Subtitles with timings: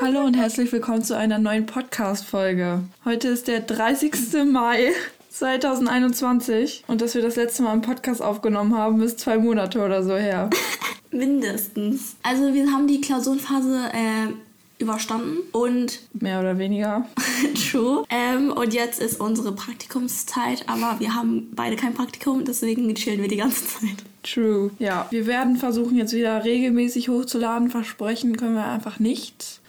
[0.00, 2.80] Hallo und herzlich willkommen zu einer neuen Podcast-Folge.
[3.04, 4.44] Heute ist der 30.
[4.50, 4.92] Mai
[5.30, 10.02] 2021 und dass wir das letzte Mal einen Podcast aufgenommen haben, ist zwei Monate oder
[10.02, 10.50] so her.
[11.10, 12.16] Mindestens.
[12.22, 17.06] Also wir haben die Klausurenphase äh, überstanden und Mehr oder weniger.
[17.70, 18.04] true.
[18.10, 23.28] Ähm, und jetzt ist unsere Praktikumszeit, aber wir haben beide kein Praktikum, deswegen chillen wir
[23.28, 24.04] die ganze Zeit.
[24.24, 24.70] True.
[24.78, 27.70] Ja, wir werden versuchen jetzt wieder regelmäßig hochzuladen.
[27.70, 29.60] Versprechen können wir einfach nicht.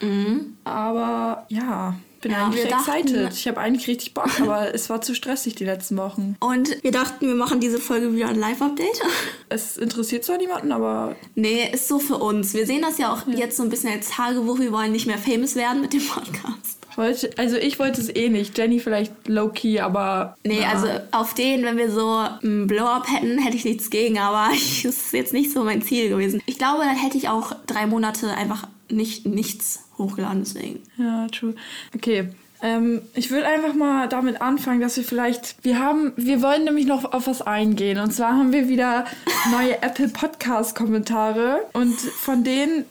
[0.63, 3.33] Aber ja, bin Ja, eigentlich dachten- excited.
[3.33, 6.35] Ich habe eigentlich richtig Bock, aber es war zu stressig die letzten Wochen.
[6.39, 9.01] Und wir dachten, wir machen diese Folge wieder ein Live-Update.
[9.49, 12.53] Es interessiert zwar niemanden, aber nee, ist so für uns.
[12.55, 14.57] Wir sehen das ja auch jetzt so ein bisschen als Tagebuch.
[14.59, 16.79] Wir wollen nicht mehr famous werden mit dem Podcast.
[16.97, 18.57] Wollte, also ich wollte es eh nicht.
[18.57, 20.37] Jenny vielleicht low-key, aber.
[20.43, 20.71] Nee, na.
[20.71, 22.07] also auf den, wenn wir so
[22.41, 24.49] einen Blow-Up hätten, hätte ich nichts gegen, aber
[24.83, 26.41] das ist jetzt nicht so mein Ziel gewesen.
[26.45, 30.83] Ich glaube, dann hätte ich auch drei Monate einfach nicht nichts hochgeladen, deswegen.
[30.97, 31.55] Ja, true.
[31.95, 32.29] Okay.
[32.61, 36.85] Ähm, ich würde einfach mal damit anfangen, dass wir vielleicht, wir haben, wir wollen nämlich
[36.85, 37.99] noch auf was eingehen.
[37.99, 39.05] Und zwar haben wir wieder
[39.51, 42.85] neue Apple Podcast Kommentare und von denen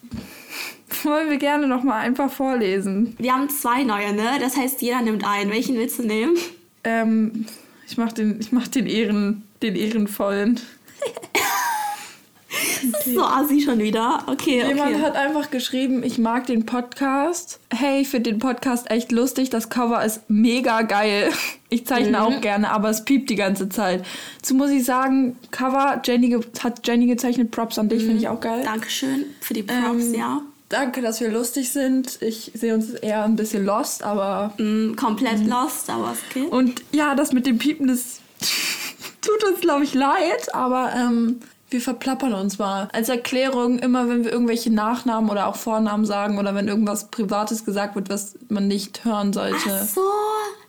[1.05, 3.15] wollen wir gerne noch mal ein paar vorlesen.
[3.19, 4.39] Wir haben zwei neue, ne?
[4.41, 5.51] Das heißt, jeder nimmt einen.
[5.51, 6.37] Welchen willst du nehmen?
[6.85, 7.47] Ähm,
[7.87, 10.61] ich mach den, ich mach den Ehren, den ehrenvollen.
[13.07, 14.23] So assi schon wieder.
[14.27, 14.69] Okay, okay.
[14.69, 17.59] Jemand hat einfach geschrieben, ich mag den Podcast.
[17.73, 19.51] Hey, ich finde den Podcast echt lustig.
[19.51, 21.33] Das Cover ist mega geil.
[21.69, 22.25] Ich zeichne Mhm.
[22.25, 24.05] auch gerne, aber es piept die ganze Zeit.
[24.41, 27.51] Dazu muss ich sagen, Cover Jenny hat Jenny gezeichnet.
[27.51, 28.63] Props an dich, finde ich auch geil.
[28.65, 30.41] Dankeschön für die Props, Ähm, ja.
[30.75, 32.21] Danke, dass wir lustig sind.
[32.21, 34.53] Ich sehe uns eher ein bisschen lost, aber.
[34.59, 36.49] Mm, komplett lost, aber okay.
[36.51, 38.19] Und ja, das mit dem Piepen, das
[39.21, 41.39] tut uns, glaube ich, leid, aber ähm,
[41.71, 42.89] wir verplappern uns mal.
[42.93, 47.65] Als Erklärung, immer wenn wir irgendwelche Nachnamen oder auch Vornamen sagen oder wenn irgendwas Privates
[47.65, 49.57] gesagt wird, was man nicht hören sollte.
[49.81, 50.01] Ach so,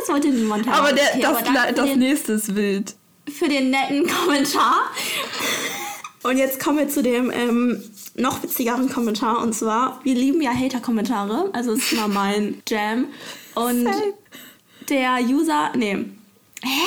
[0.00, 0.78] Das wollte niemand haben.
[0.78, 2.94] Aber der, okay, das, aber das den, nächste ist wild.
[3.28, 4.76] für den netten Kommentar.
[6.22, 7.82] Und jetzt kommen wir zu dem ähm,
[8.18, 9.40] noch witzigeren Kommentar.
[9.42, 11.50] Und zwar, wir lieben ja Hater-Kommentare.
[11.52, 13.06] Also ist immer mein Jam.
[13.54, 14.14] Und Same.
[14.88, 16.04] der User, nee.
[16.62, 16.80] Hä?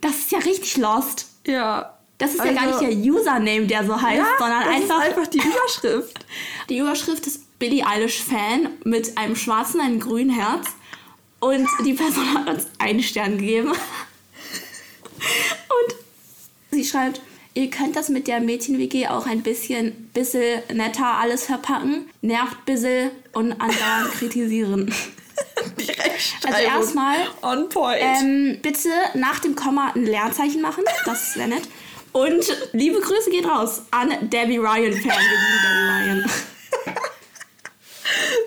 [0.00, 1.26] Das ist ja richtig lost.
[1.46, 1.96] Ja.
[2.18, 4.98] Das ist ja gar Also- nicht der Username, der so heißt, Ja, sondern das einfach,
[5.02, 6.26] ist einfach die Überschrift.
[6.68, 10.66] die Überschrift ist Billie Eilish Fan mit einem schwarzen, einem grünen Herz.
[11.40, 13.72] Und die Person hat uns einen Stern gegeben.
[15.22, 15.94] Und
[16.70, 17.20] sie schreibt,
[17.54, 22.10] ihr könnt das mit der Mädchen-WG auch ein bisschen, bisschen netter alles verpacken.
[22.20, 24.92] Nervt bisschen und andauernd kritisieren.
[25.78, 26.54] Rechtschreibung.
[26.54, 27.98] Also erstmal, On point.
[28.00, 30.84] Ähm, bitte nach dem Komma ein Leerzeichen machen.
[31.04, 31.62] Das wäre nett.
[32.12, 35.02] Und liebe Grüße geht raus an Debbie Ryan, Fan.
[35.02, 36.30] Debbie Ryan.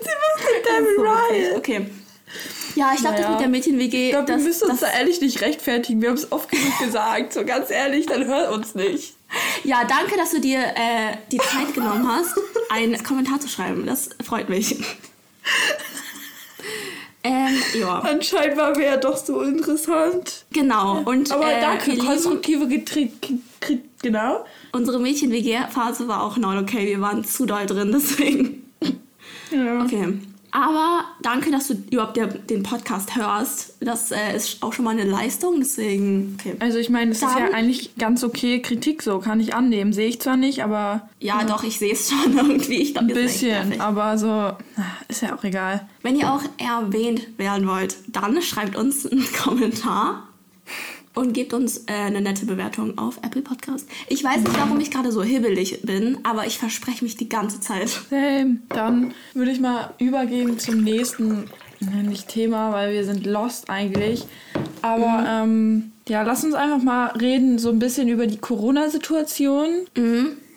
[0.02, 1.30] Sie wusste Debbie So Ryan.
[1.30, 1.56] witzig.
[1.56, 1.86] Okay.
[2.76, 3.30] Ja, ich glaube, das Naja.
[3.32, 6.00] mit der Mädchen-WG, Ich glaube, wir das, müssen uns das, da ehrlich nicht rechtfertigen.
[6.02, 7.32] Wir haben es oft genug gesagt.
[7.32, 9.14] So ganz ehrlich, dann hört uns nicht.
[9.64, 12.34] Ja, danke, dass du dir äh, die Zeit genommen hast,
[12.70, 13.86] einen Kommentar zu schreiben.
[13.86, 14.76] Das freut mich.
[17.24, 20.44] ähm, ja, Anscheinend waren wir ja doch so interessant.
[20.52, 21.02] genau.
[21.04, 23.12] Und Aber äh, danke, konstruktive Kritik.
[24.02, 24.44] Genau.
[24.72, 26.86] unsere Mädchen-WG-Phase war auch neu okay.
[26.86, 28.70] Wir waren zu doll drin, deswegen.
[29.50, 29.82] Ja.
[29.82, 30.18] Okay.
[30.56, 33.74] Aber danke, dass du überhaupt der, den Podcast hörst.
[33.80, 36.38] Das äh, ist auch schon mal eine Leistung, deswegen.
[36.40, 36.56] Okay.
[36.60, 39.92] Also ich meine, es ist ja eigentlich ganz okay Kritik so, kann ich annehmen.
[39.92, 42.80] Sehe ich zwar nicht, aber Ja, doch, ich sehe es schon irgendwie.
[42.80, 43.82] Ich glaub, ein bisschen.
[43.82, 44.56] Aber so, ah,
[45.08, 45.86] ist ja auch egal.
[46.00, 50.26] Wenn ihr auch erwähnt werden wollt, dann schreibt uns einen Kommentar
[51.16, 53.88] und gebt uns äh, eine nette Bewertung auf Apple Podcast.
[54.08, 57.58] Ich weiß nicht, warum ich gerade so hibbelig bin, aber ich verspreche mich die ganze
[57.58, 57.88] Zeit.
[57.88, 58.58] Same.
[58.68, 64.26] Dann würde ich mal übergehen zum nächsten, ne, nicht Thema, weil wir sind lost eigentlich.
[64.82, 69.86] Aber ähm, ja, lass uns einfach mal reden, so ein bisschen über die Corona-Situation.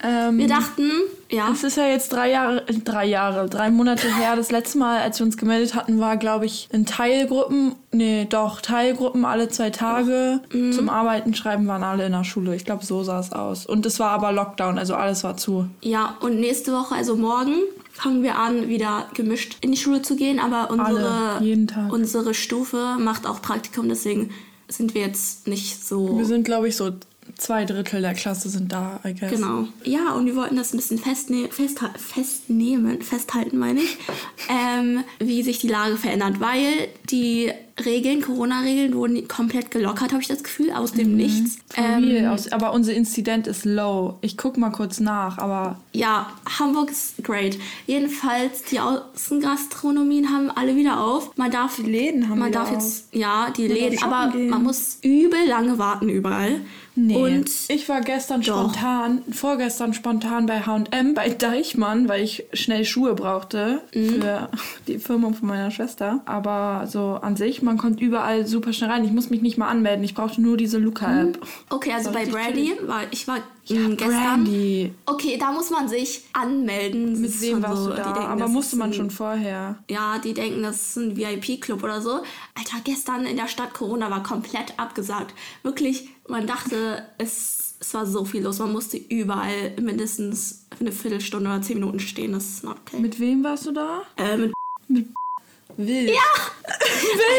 [0.01, 0.89] Ähm, Wir dachten,
[1.31, 1.49] Ja.
[1.51, 4.35] Es ist ja jetzt drei Jahre, äh, drei Jahre, drei Monate her.
[4.35, 7.75] Das letzte Mal, als wir uns gemeldet hatten, war, glaube ich, in Teilgruppen.
[7.91, 10.41] Nee, doch, Teilgruppen alle zwei Tage.
[10.51, 10.71] Mhm.
[10.73, 12.55] Zum Arbeiten schreiben waren alle in der Schule.
[12.55, 13.65] Ich glaube, so sah es aus.
[13.65, 15.67] Und es war aber Lockdown, also alles war zu.
[15.81, 17.53] Ja, und nächste Woche, also morgen,
[17.91, 20.39] fangen wir an, wieder gemischt in die Schule zu gehen.
[20.39, 24.31] Aber unsere, Alle, unsere Stufe macht auch Praktikum, deswegen
[24.67, 26.17] sind wir jetzt nicht so.
[26.17, 26.91] Wir sind, glaube ich, so
[27.37, 29.31] zwei Drittel der Klasse sind da, I guess.
[29.31, 29.67] Genau.
[29.83, 33.97] Ja, und wir wollten das ein bisschen festne festha festnehmen, festhalten, meine ich,
[34.49, 37.51] ähm, wie sich die Lage verändert, weil die
[37.85, 41.59] Regeln, Corona-Regeln wurden komplett gelockert, habe ich das Gefühl, aus dem Nichts.
[41.75, 44.17] Ähm, aus, aber unser Inzident ist low.
[44.21, 46.29] Ich guck mal kurz nach, aber ja,
[46.59, 47.57] Hamburg ist great.
[47.87, 51.35] Jedenfalls, die Außengastronomien haben alle wieder auf.
[51.37, 54.49] Man darf, Die Läden haben man wieder darf jetzt, ja, die Läden, shoppen aber gehen.
[54.49, 56.61] man muss übel lange warten überall.
[56.95, 57.15] Nee.
[57.15, 58.71] Und ich war gestern Doch.
[58.73, 64.21] spontan, vorgestern spontan bei H&M bei Deichmann, weil ich schnell Schuhe brauchte Mhm.
[64.21, 64.49] für
[64.87, 66.21] die Firma von meiner Schwester.
[66.25, 69.05] Aber so an sich, man kommt überall super schnell rein.
[69.05, 70.03] Ich muss mich nicht mal anmelden.
[70.03, 71.39] Ich brauchte nur diese Luca-App.
[71.69, 73.37] okay, also bei ist Brandy war ich war
[73.75, 74.09] gestern.
[74.43, 74.91] Brandy.
[75.05, 77.19] Okay, da muss man sich anmelden.
[77.21, 78.03] Mit wem warst so, du da?
[78.13, 79.77] denken, Aber musste man ein- schon vorher.
[79.89, 82.21] Ja, die denken, das ist ein VIP-Club oder so.
[82.55, 85.33] Alter, gestern in der Stadt Corona war komplett abgesagt.
[85.63, 88.59] Wirklich, man dachte, es, es war so viel los.
[88.59, 92.33] Man musste überall mindestens eine Viertelstunde oder zehn Minuten stehen.
[92.33, 92.99] Das ist not okay.
[92.99, 94.01] Mit wem warst du da?
[94.17, 94.51] äh, mit
[94.87, 95.09] Wild.
[95.77, 96.11] Wild!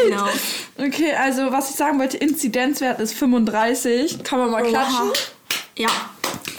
[0.07, 0.27] Genau.
[0.77, 4.23] Okay, also was ich sagen wollte, Inzidenzwert ist 35.
[4.23, 5.11] Kann man mal klatschen.
[5.81, 5.89] Ja.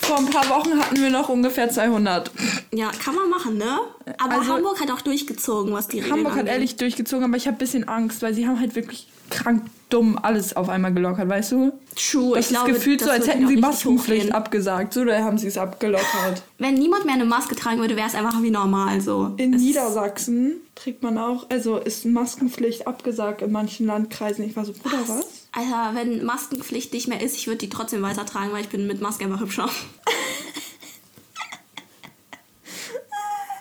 [0.02, 2.30] Vor ein paar Wochen hatten wir noch ungefähr 200.
[2.72, 3.78] ja, kann man machen, ne?
[4.18, 6.52] Aber Also- Hamburg hat auch durchgezogen, was die Regeln Hamburg hat angeht.
[6.54, 10.18] ehrlich durchgezogen, aber ich habe ein bisschen Angst, weil sie haben halt wirklich krank dumm
[10.20, 11.72] alles auf einmal gelockert, weißt du?
[11.96, 14.92] True, Das ich ist gefühlt so, als hätten sie Maskenpflicht abgesagt.
[14.94, 16.42] So, da haben sie es abgelockert.
[16.58, 19.32] Wenn niemand mehr eine Maske tragen würde, wäre es einfach wie normal so.
[19.36, 24.44] In Es- Niedersachsen trägt man auch, also ist Maskenpflicht abgesagt in manchen Landkreisen.
[24.44, 25.41] Ich war so, Bruder, was?
[25.52, 29.02] Alter, wenn Maskenpflicht nicht mehr ist, ich würde die trotzdem weitertragen, weil ich bin mit
[29.02, 29.68] Maske einfach hübscher.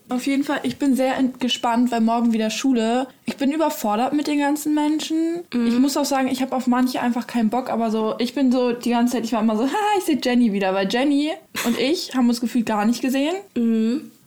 [0.08, 3.08] Auf jeden Fall, ich bin sehr gespannt, weil morgen wieder Schule.
[3.26, 5.40] Ich bin überfordert mit den ganzen Menschen.
[5.54, 8.52] Ich muss auch sagen, ich habe auf manche einfach keinen Bock, aber so, ich bin
[8.52, 11.32] so die ganze Zeit, ich war immer so, haha, ich sehe Jenny wieder, weil Jenny
[11.66, 13.36] und ich haben uns gefühlt gar nicht gesehen.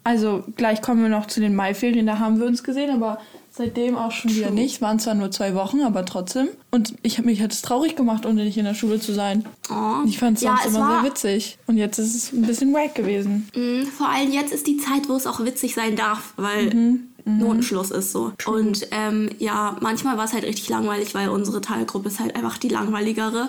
[0.05, 3.19] Also gleich kommen wir noch zu den Maiferien, da haben wir uns gesehen, aber
[3.57, 4.77] seitdem auch schon wieder nicht.
[4.77, 6.49] Es waren zwar nur zwei Wochen, aber trotzdem.
[6.71, 9.45] Und ich hab, mich hat es traurig gemacht, ohne dich in der Schule zu sein.
[9.71, 10.07] Oh.
[10.07, 11.59] Ich fand es ja, sonst es immer war, sehr witzig.
[11.67, 13.49] Und jetzt ist es ein bisschen wack gewesen.
[13.55, 17.09] mh, Vor allem jetzt ist die Zeit, wo es auch witzig sein darf, weil Mhm.
[17.39, 18.33] Notenschluss ist so.
[18.45, 22.59] Und ähm, ja, manchmal war es halt richtig langweilig, weil unsere Teilgruppe ist halt einfach
[22.59, 23.49] die langweiligere.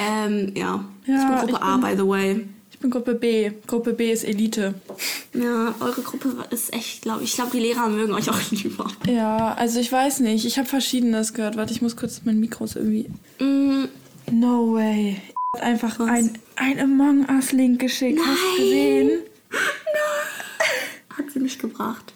[0.00, 0.84] Ähm, ja.
[1.02, 2.48] ich Ja, bin Gruppe ich A, bin- by the way.
[2.78, 3.50] Ich bin Gruppe B.
[3.66, 4.72] Gruppe B ist Elite.
[5.34, 8.86] Ja, eure Gruppe ist echt, glaube ich, ich glaube, die Lehrer mögen euch auch lieber.
[9.08, 10.44] Ja, also ich weiß nicht.
[10.44, 11.56] Ich habe Verschiedenes gehört.
[11.56, 13.10] Warte, ich muss kurz mein Mikro so irgendwie.
[13.40, 13.88] Mm,
[14.30, 15.20] No way.
[15.56, 18.20] Hat einfach ein, ein Among Us-Link geschickt.
[18.20, 18.64] Hast du Nein.
[18.64, 19.10] gesehen?
[21.18, 22.12] hat sie nicht gebracht.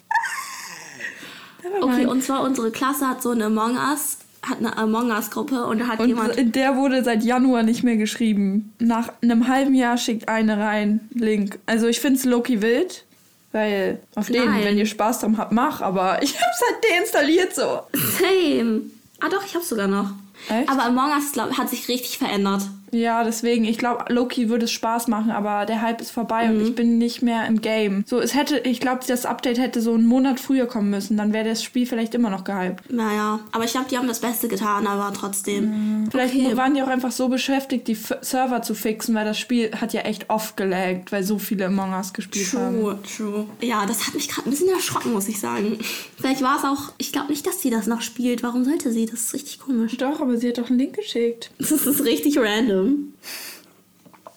[1.81, 5.79] Okay, und zwar unsere Klasse hat so eine Among Us, hat eine Among Us-Gruppe und
[5.79, 6.55] da hat Und jemand.
[6.55, 8.73] der wurde seit Januar nicht mehr geschrieben.
[8.79, 11.59] Nach einem halben Jahr schickt eine rein Link.
[11.65, 13.05] Also ich finde es Loki wild,
[13.53, 14.63] weil auf den, Nein.
[14.65, 15.81] wenn ihr Spaß dran habt, mach.
[15.81, 17.81] Aber ich hab's halt deinstalliert so.
[17.93, 18.81] Same.
[19.21, 20.11] Ah doch, ich hab's sogar noch.
[20.49, 20.69] Echt?
[20.69, 22.63] Aber Among Us glaub, hat sich richtig verändert.
[22.93, 26.55] Ja, deswegen, ich glaube, Loki würde es Spaß machen, aber der Hype ist vorbei Mhm.
[26.57, 28.03] und ich bin nicht mehr im Game.
[28.07, 31.33] So, es hätte, ich glaube, das Update hätte so einen Monat früher kommen müssen, dann
[31.33, 32.91] wäre das Spiel vielleicht immer noch gehypt.
[32.91, 36.07] Naja, aber ich glaube, die haben das Beste getan, aber trotzdem.
[36.11, 36.55] Vielleicht Okay.
[36.55, 39.93] waren die auch einfach so beschäftigt, die F Server zu fixen, weil das Spiel hat
[39.93, 42.79] ja echt oft gelaggt, weil so viele Among Us gespielt haben.
[42.79, 43.45] True, true.
[43.61, 45.79] Ja, das hat mich gerade ein bisschen erschrocken, muss ich sagen.
[46.17, 48.43] Vielleicht war es auch, ich glaube nicht, dass sie das noch spielt.
[48.43, 49.05] Warum sollte sie?
[49.05, 49.97] Das ist richtig komisch.
[49.97, 51.51] Doch, aber sie hat doch einen Link geschickt.
[51.59, 52.82] Das ist richtig random.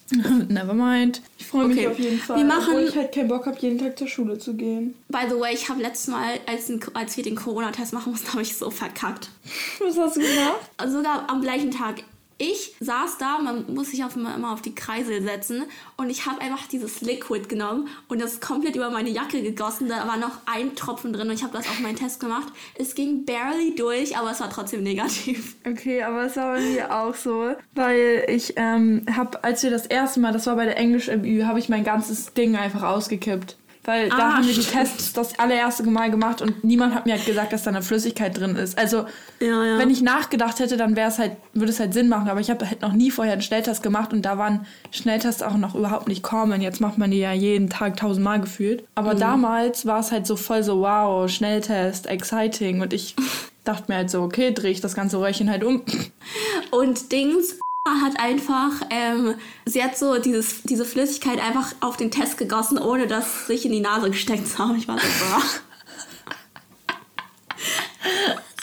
[0.48, 1.20] Never mind.
[1.38, 1.88] Ich freue mich Okay.
[1.88, 2.36] auf jeden Fall.
[2.38, 4.94] Wir machen- obwohl ich halt keinen Bock habe, jeden Tag zur Schule zu gehen.
[5.08, 8.42] By the way, ich habe letztes Mal, als, als wir den Corona-Test machen mussten, habe
[8.42, 9.30] ich so verkackt.
[9.80, 10.70] Was hast du gemacht?
[10.92, 12.02] sogar am gleichen Tag.
[12.38, 15.64] Ich saß da, man muss sich auf, immer auf die Kreisel setzen
[15.96, 19.88] und ich habe einfach dieses Liquid genommen und das komplett über meine Jacke gegossen.
[19.88, 22.52] Da war noch ein Tropfen drin und ich habe das auf meinen Test gemacht.
[22.78, 25.56] Es ging barely durch, aber es war trotzdem negativ.
[25.66, 29.86] Okay, aber es war bei mir auch so, weil ich ähm, habe, als wir das
[29.86, 33.56] erste Mal, das war bei der Englisch-MÜ, habe ich mein ganzes Ding einfach ausgekippt.
[33.86, 34.60] Weil da Ah, haben wir die.
[34.60, 38.36] Tests das allererste Mal gemacht und niemand hat mir halt gesagt, dass da eine Flüssigkeit
[38.38, 38.76] drin ist.
[38.76, 39.06] Also,
[39.40, 39.78] Ja, ja.
[39.78, 42.28] wenn ich nachgedacht hätte, dann wäre es halt, würde es halt Sinn machen.
[42.28, 45.56] Aber ich habe halt noch nie vorher einen Schnelltest gemacht und da waren Schnelltests auch
[45.56, 46.60] noch überhaupt nicht kommen.
[46.60, 48.84] Jetzt macht man die ja jeden Tag tausendmal gefühlt.
[48.96, 49.20] Aber Mhm.
[49.20, 52.80] damals war es halt so voll so, wow, Schnelltest, exciting.
[52.80, 53.14] Und ich
[53.64, 55.82] dachte mir halt so, okay, drehe ich das ganze Röhrchen halt um.
[56.72, 57.58] Und Dings
[57.90, 63.06] hat einfach, ähm, sie hat so dieses, diese Flüssigkeit einfach auf den Test gegossen, ohne
[63.06, 64.76] das sich in die Nase gesteckt zu haben.
[64.76, 65.42] Ich war so, boah.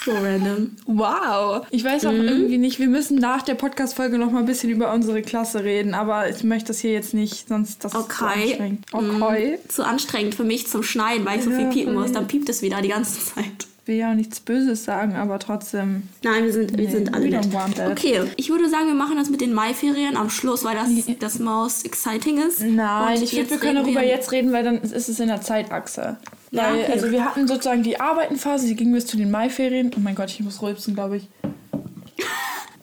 [0.06, 0.72] so random.
[0.86, 1.65] Wow.
[1.72, 2.27] Ich weiß auch Mhm.
[2.27, 5.94] irgendwie nicht, wir müssen nach der Podcast-Folge noch mal ein bisschen über unsere Klasse reden,
[5.94, 8.44] aber ich möchte das hier jetzt nicht, sonst das ist zu Okay.
[8.50, 8.86] anstrengend.
[8.92, 9.60] Okay.
[9.70, 12.12] Zu anstrengend für mich zum Schneiden, weil ich so viel piepen muss.
[12.12, 13.68] Dann piept es wieder die ganze Zeit.
[13.84, 16.04] Ich will ja auch nichts Böses sagen, aber trotzdem.
[16.24, 17.50] Nein, wir sind, wir Nee, sind alle nett.
[17.92, 20.88] Okay, ich würde sagen, wir machen das mit den Maiferien am Schluss, weil das
[21.20, 22.62] das most exciting ist.
[22.62, 25.42] Nein, Und ich finde, wir können darüber jetzt reden, weil dann ist es in der
[25.42, 26.16] Zeitachse.
[26.52, 26.92] Ja, Weil, okay.
[26.94, 29.92] also wir hatten sozusagen die Arbeitenphase, die ging bis zu den Maiferien.
[29.98, 31.28] Oh mein Gott, ich muss rülpsen, glaube ich.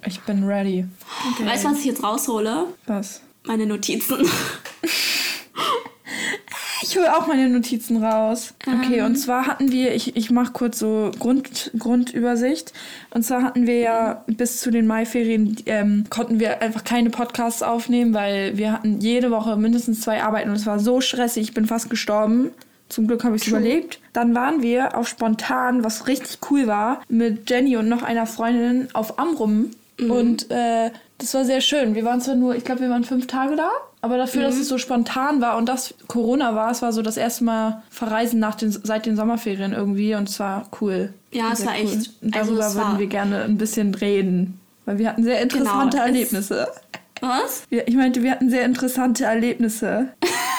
[0.07, 0.85] Ich bin ready.
[1.33, 1.47] Okay.
[1.47, 2.67] Weißt du, was ich jetzt raushole?
[2.87, 3.23] Was?
[3.47, 4.29] Meine Notizen.
[6.91, 8.53] Ich hole auch meine Notizen raus.
[8.67, 12.73] Okay, und zwar hatten wir, ich, ich mache kurz so Grund, Grundübersicht.
[13.11, 17.63] Und zwar hatten wir ja bis zu den Maiferien, ähm, konnten wir einfach keine Podcasts
[17.63, 21.55] aufnehmen, weil wir hatten jede Woche mindestens zwei Arbeiten und es war so stressig, ich
[21.55, 22.51] bin fast gestorben.
[22.89, 24.01] Zum Glück habe ich es überlebt.
[24.13, 28.89] Dann waren wir auf spontan, was richtig cool war, mit Jenny und noch einer Freundin
[28.95, 29.71] auf Amrum.
[30.01, 31.95] Und äh, das war sehr schön.
[31.95, 33.71] Wir waren zwar nur, ich glaube, wir waren fünf Tage da,
[34.03, 37.17] aber dafür, dass es so spontan war und dass Corona war, es war so das
[37.17, 41.13] erste Mal Verreisen nach den, seit den Sommerferien irgendwie und es war cool.
[41.33, 44.99] Ja, es war echt- Und also darüber es würden wir gerne ein bisschen reden, weil
[44.99, 46.69] wir hatten sehr interessante Genau, Erlebnisse.
[47.21, 47.65] Was?
[47.69, 50.09] Ich meinte, wir hatten sehr interessante Erlebnisse.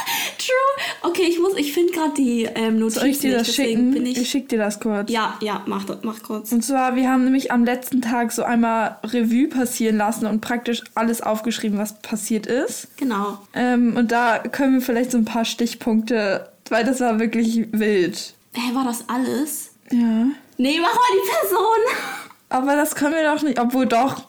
[0.46, 1.10] True.
[1.10, 3.92] Okay, ich muss, ich finde gerade die ähm, Notizen Soll ich dir das schicken?
[3.92, 4.30] bin Ich, ich.
[4.30, 5.12] schick dir das kurz.
[5.12, 6.52] ja, ja, mach, mach kurz.
[6.52, 10.84] Und zwar, wir haben nämlich am letzten Tag so einmal Revue passieren lassen und praktisch
[10.96, 12.88] alles aufgeschrieben, was passiert ist.
[12.98, 13.38] Genau.
[13.54, 18.34] Ähm, und da können wir vielleicht so ein paar Stichpunkte, weil das war wirklich wild.
[18.54, 19.72] Hä, war das alles?
[19.92, 20.26] Ja.
[20.58, 21.96] Nee, mach mal die Person.
[22.50, 24.24] Aber das können wir doch nicht, obwohl doch.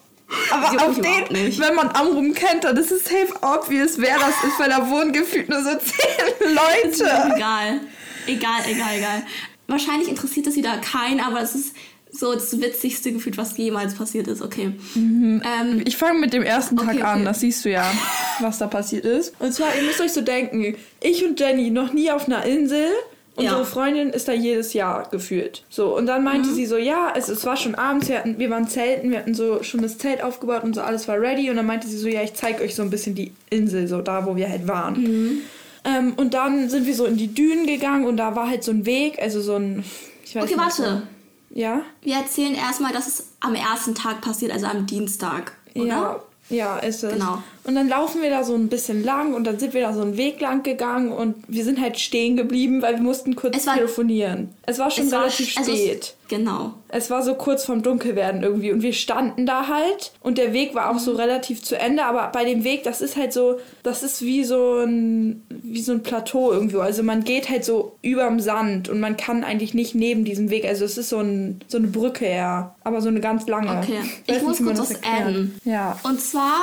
[0.51, 1.59] Aber auf den, nicht.
[1.59, 5.11] wenn man Amrum kennt, dann ist es safe obvious, wer das ist, weil da wohnen
[5.13, 7.33] gefühlt nur so zehn Leute.
[7.35, 7.81] Egal.
[8.25, 9.23] Egal, egal, egal.
[9.67, 11.75] Wahrscheinlich interessiert es wieder keinen, aber es ist
[12.11, 14.41] so das witzigste Gefühl, was jemals passiert ist.
[14.41, 14.73] Okay.
[14.95, 17.25] Ähm, Ich fange mit dem ersten Tag Okay, an, okay.
[17.25, 17.91] das siehst du ja,
[18.39, 19.33] was da passiert ist.
[19.39, 22.87] Und zwar, ihr müsst euch so denken, ich und Jenny noch nie auf einer Insel.
[23.35, 23.65] Unsere Ja.
[23.65, 25.63] Freundin ist da jedes Jahr gefühlt.
[25.69, 26.53] So, und dann meinte Mhm.
[26.53, 29.33] sie so, ja, es, es war schon abends, wir, hatten, wir waren zelten, wir hatten
[29.33, 31.49] so schon das Zelt aufgebaut und so alles war ready.
[31.49, 34.01] Und dann meinte sie so, ja, ich zeige euch so ein bisschen die Insel, so
[34.01, 35.01] da, wo wir halt waren.
[35.01, 35.41] Mhm.
[35.85, 38.71] Ähm, und dann sind wir so in die Dünen gegangen und da war halt so
[38.71, 39.83] ein Weg, also so ein,
[40.23, 40.71] ich weiß okay, nicht.
[40.73, 41.01] So, warte.
[41.49, 41.81] ja?
[42.03, 45.53] Wir erzählen erstmal, dass es am ersten Tag passiert, also am Dienstag.
[45.75, 45.87] Oder?
[45.87, 47.13] Ja, ja, ist es.
[47.13, 47.41] Genau.
[47.65, 50.01] Und dann laufen wir da so ein bisschen lang und dann sind wir da so
[50.01, 53.65] einen Weg lang gegangen und wir sind halt stehen geblieben, weil wir mussten kurz Es
[53.67, 54.49] war- telefonieren.
[54.65, 56.13] Es war schon Es war relativ sch- also es- spät.
[56.29, 56.73] Genau.
[56.89, 60.73] Es war so kurz vorm Dunkelwerden irgendwie und wir standen da halt und der Weg
[60.73, 60.99] war auch Mhm.
[60.99, 64.43] so relativ zu Ende, aber bei dem Weg, das ist halt so, das ist wie
[64.43, 66.79] so ein wie so ein Plateau irgendwo.
[66.79, 70.65] Also man geht halt so überm Sand und man kann eigentlich nicht neben diesem Weg,
[70.65, 73.69] also es ist so, ein, so eine Brücke ja, aber so eine ganz lange.
[73.77, 73.99] Okay.
[74.25, 75.59] Ich nicht, muss kurz das was adden.
[75.65, 75.99] Ja.
[76.03, 76.61] Und zwar,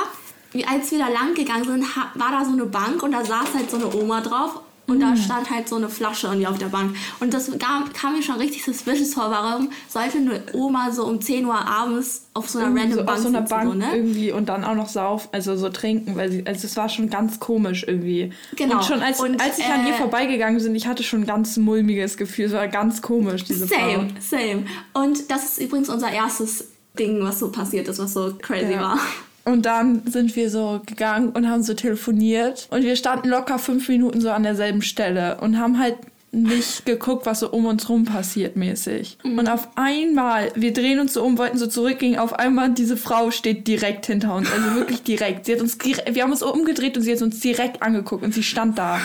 [0.67, 3.69] als wir da lang gegangen sind, war da so eine Bank und da saß halt
[3.71, 4.61] so eine Oma drauf.
[4.87, 5.01] Und Mhm.
[5.01, 6.95] da stand halt so eine Flasche irgendwie auf der Bank.
[7.21, 9.29] Und das kam, kam mir schon richtig suspicious vor.
[9.31, 13.05] Warum sollte eine Oma so um 10 Uhr abends auf so einer Irgendwie random so
[13.05, 13.49] Bank auf so einer sitzen?
[13.55, 13.95] Bank so, ne?
[13.95, 17.09] irgendwie und dann auch noch sauf, also so trinken, weil sie, also es war schon
[17.09, 18.33] ganz komisch irgendwie.
[18.57, 18.77] Genau.
[18.77, 21.27] Und schon als, Und, als ich an ihr äh, vorbeigegangen bin, ich hatte schon ein
[21.27, 22.45] ganz mulmiges Gefühl.
[22.45, 24.37] Es war ganz komisch, diese Same, Frau.
[24.37, 24.65] same.
[24.93, 26.67] Und das ist übrigens unser erstes
[26.99, 28.81] Ding, was so passiert ist, was so crazy Ja.
[28.81, 28.99] war.
[29.43, 32.67] Und dann sind wir so gegangen und haben so telefoniert.
[32.69, 35.97] Und wir standen locker fünf Minuten so an derselben Stelle und haben halt
[36.33, 39.17] nicht geguckt, was so um uns rum passiert mäßig.
[39.23, 39.39] Mhm.
[39.39, 43.31] Und auf einmal, wir drehen uns so um, wollten so zurückgehen, auf einmal diese Frau
[43.31, 45.45] steht direkt hinter uns, also wirklich direkt.
[45.45, 48.43] Sie hat uns, wir haben uns umgedreht und sie hat uns direkt angeguckt und sie
[48.43, 48.99] stand da.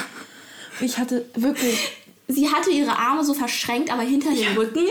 [0.80, 1.92] Ich hatte wirklich
[2.28, 4.48] sie hatte ihre Arme so verschränkt, aber hinter ja.
[4.48, 4.86] dem Rücken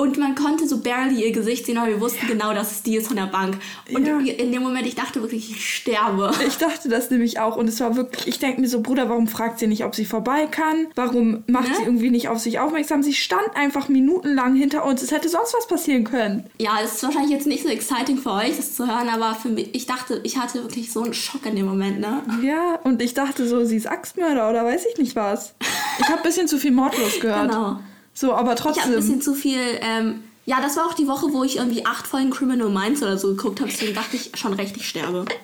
[0.00, 2.96] und man konnte so barely ihr Gesicht sehen, aber wir wussten genau, dass es die
[2.96, 3.58] ist von der Bank.
[3.92, 4.18] Und ja.
[4.18, 6.32] in dem Moment, ich dachte wirklich, ich sterbe.
[6.46, 9.28] Ich dachte das nämlich auch und es war wirklich, ich denke mir so, Bruder, warum
[9.28, 10.86] fragt sie nicht, ob sie vorbei kann?
[10.94, 11.76] Warum macht ne?
[11.76, 13.02] sie irgendwie nicht auf sich aufmerksam?
[13.02, 15.02] Sie stand einfach minutenlang hinter uns.
[15.02, 16.48] Es hätte sonst was passieren können.
[16.58, 19.48] Ja, es ist wahrscheinlich jetzt nicht so exciting für euch, das zu hören, aber für
[19.48, 22.22] mich, ich dachte, ich hatte wirklich so einen Schock in dem Moment, ne?
[22.42, 25.54] Ja, und ich dachte so, sie ist Axtmörder oder weiß ich nicht was.
[25.98, 27.50] Ich habe ein bisschen zu viel mordlos gehört.
[27.50, 27.80] Genau.
[28.14, 28.80] So, aber trotzdem.
[28.80, 29.60] Ich habe ein bisschen zu viel.
[29.80, 33.16] Ähm, ja, das war auch die Woche, wo ich irgendwie acht Folgen Criminal Minds oder
[33.16, 33.70] so geguckt habe.
[33.70, 35.24] Deswegen dachte ich schon recht, ich sterbe.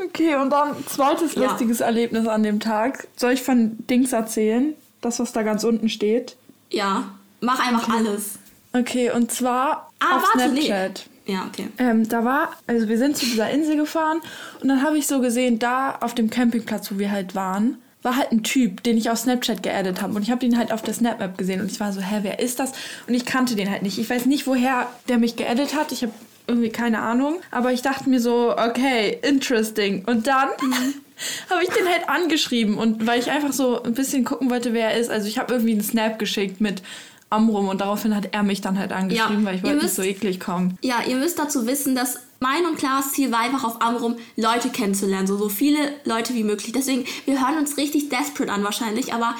[0.00, 1.42] Okay, und dann zweites ja.
[1.42, 3.08] lustiges Erlebnis an dem Tag.
[3.16, 4.74] Soll ich von Dings erzählen?
[5.00, 6.36] Das, was da ganz unten steht?
[6.70, 7.98] Ja, mach einfach okay.
[7.98, 8.38] alles.
[8.72, 11.08] Okay, und zwar ah, auf warte, Snapchat.
[11.26, 11.34] Nee.
[11.34, 11.68] Ja, okay.
[11.78, 14.20] Ähm, da war, also wir sind zu dieser Insel gefahren
[14.62, 17.78] und dann habe ich so gesehen, da auf dem Campingplatz, wo wir halt waren,
[18.08, 20.14] war halt ein Typ, den ich auf Snapchat geaddet habe.
[20.14, 21.60] Und ich habe den halt auf der Snapmap gesehen.
[21.60, 22.72] Und ich war so, hä, wer ist das?
[23.06, 23.98] Und ich kannte den halt nicht.
[23.98, 25.92] Ich weiß nicht, woher der mich geaddet hat.
[25.92, 26.12] Ich habe
[26.46, 27.40] irgendwie keine Ahnung.
[27.50, 30.06] Aber ich dachte mir so, okay, interesting.
[30.06, 30.94] Und dann mhm.
[31.50, 32.78] habe ich den halt angeschrieben.
[32.78, 35.10] Und weil ich einfach so ein bisschen gucken wollte, wer er ist.
[35.10, 36.82] Also ich habe irgendwie einen Snap geschickt mit
[37.30, 40.02] Amrum und daraufhin hat er mich dann halt angeschrieben, ja, weil ich wollte nicht so
[40.02, 40.78] eklig kommen.
[40.82, 44.70] Ja, ihr müsst dazu wissen, dass mein und klares Ziel war einfach auf Amrum Leute
[44.70, 46.72] kennenzulernen, so, so viele Leute wie möglich.
[46.72, 49.34] Deswegen, wir hören uns richtig desperate an wahrscheinlich, aber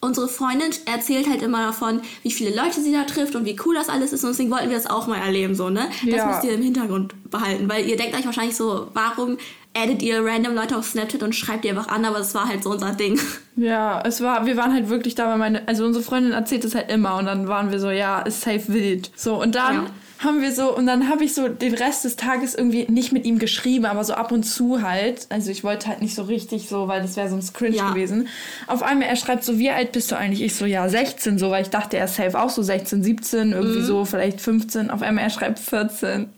[0.00, 3.74] unsere Freundin erzählt halt immer davon, wie viele Leute sie da trifft und wie cool
[3.74, 5.88] das alles ist und deswegen wollten wir das auch mal erleben, so, ne?
[6.04, 6.26] Das ja.
[6.26, 9.38] müsst ihr im Hintergrund behalten, weil ihr denkt euch wahrscheinlich so, warum
[9.82, 12.62] addet ihr random Leute auf Snapchat und schreibt die einfach an, aber es war halt
[12.62, 13.18] so unser Ding.
[13.56, 16.74] Ja, es war, wir waren halt wirklich da, weil meine, also unsere Freundin erzählt es
[16.76, 19.10] halt immer und dann waren wir so, ja, ist safe wild.
[19.16, 19.90] So, und dann ja.
[20.20, 23.24] haben wir so, und dann habe ich so den Rest des Tages irgendwie nicht mit
[23.24, 25.26] ihm geschrieben, aber so ab und zu halt.
[25.30, 27.90] Also ich wollte halt nicht so richtig so, weil das wäre sonst cringe ja.
[27.90, 28.28] gewesen.
[28.68, 30.42] Auf einmal, er schreibt so, wie alt bist du eigentlich?
[30.42, 33.52] Ich so, ja, 16, so, weil ich dachte, er ist safe auch so 16, 17,
[33.52, 33.84] irgendwie mhm.
[33.84, 34.90] so, vielleicht 15.
[34.90, 36.28] Auf einmal, er schreibt 14.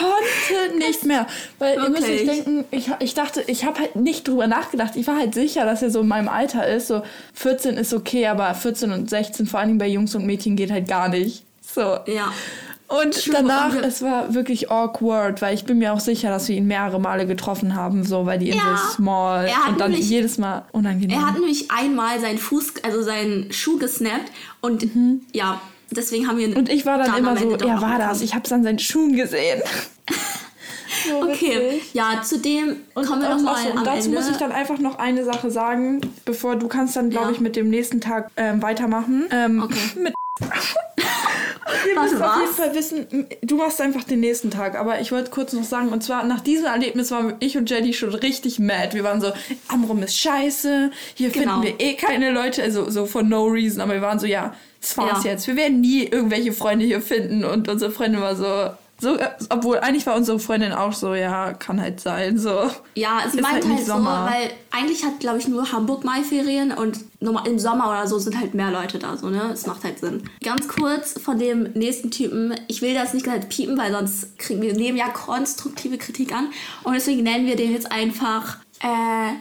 [0.00, 1.26] Konnte nicht mehr.
[1.58, 1.86] Weil Wirklich?
[1.86, 4.96] ihr müsst euch denken, ich, ich dachte, ich habe halt nicht drüber nachgedacht.
[4.96, 6.88] Ich war halt sicher, dass er so in meinem Alter ist.
[6.88, 7.02] So
[7.34, 10.88] 14 ist okay, aber 14 und 16, vor allem bei Jungs und Mädchen, geht halt
[10.88, 11.44] gar nicht.
[11.62, 11.98] So.
[12.06, 12.32] Ja.
[12.90, 16.66] Und danach, es war wirklich awkward, weil ich bin mir auch sicher, dass wir ihn
[16.66, 18.74] mehrere Male getroffen haben, so weil die Insel ja.
[18.74, 21.16] ist small und dann nämlich, jedes Mal unangenehm.
[21.16, 25.20] Er hat nämlich einmal seinen Fuß, also seinen Schuh gesnappt und mhm.
[25.32, 28.44] ja, deswegen haben wir Und ich war dann immer so, er war das, ich habe
[28.44, 29.62] es an seinen Schuhen gesehen.
[31.08, 34.18] so okay, ja, zu dem kommen wir nochmal so, Und dazu Ende.
[34.18, 37.32] muss ich dann einfach noch eine Sache sagen, bevor du kannst dann, glaube ja.
[37.32, 39.26] ich, mit dem nächsten Tag ähm, weitermachen.
[39.30, 39.78] Ähm, okay.
[39.96, 40.14] Mit
[41.84, 45.30] Wir müssen auf jeden Fall wissen, du machst einfach den nächsten Tag, aber ich wollte
[45.30, 48.94] kurz noch sagen, und zwar nach diesem Erlebnis waren ich und Jenny schon richtig mad.
[48.94, 49.32] Wir waren so,
[49.68, 51.60] Amrum ist scheiße, hier genau.
[51.60, 54.54] finden wir eh keine Leute, also so for no reason, aber wir waren so, ja,
[54.80, 55.32] das war's ja.
[55.32, 55.46] jetzt.
[55.46, 57.44] Wir werden nie irgendwelche Freunde hier finden.
[57.44, 59.16] Und unsere Freundin war so, so,
[59.48, 62.38] obwohl eigentlich war unsere Freundin auch so, ja, kann halt sein.
[62.38, 62.70] So.
[62.94, 67.00] Ja, sie meint halt, halt so, weil eigentlich hat, glaube ich, nur Hamburg Maiferien und
[67.20, 69.50] im Sommer oder so sind halt mehr Leute da, so, ne?
[69.52, 70.28] Es macht halt Sinn.
[70.42, 72.54] Ganz kurz von dem nächsten Typen.
[72.68, 76.48] Ich will das nicht gleich piepen, weil sonst kriegen wir nehmen ja konstruktive Kritik an.
[76.84, 79.32] Und deswegen nennen wir den jetzt einfach, äh,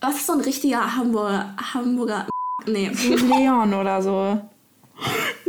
[0.00, 2.26] was ist so ein richtiger Hamburger, Hamburger,
[2.66, 2.88] nee.
[2.88, 4.40] Leon oder so.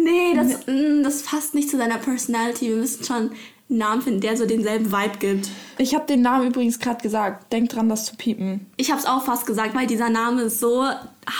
[0.10, 2.70] Nee, das, mm, das passt nicht zu seiner Personality.
[2.70, 3.32] Wir müssen schon einen
[3.68, 5.50] Namen finden, der so denselben Vibe gibt.
[5.78, 7.52] Ich habe den Namen übrigens gerade gesagt.
[7.54, 8.66] Denk dran, das zu piepen.
[8.78, 10.86] Ich habe es auch fast gesagt, weil dieser Name ist so...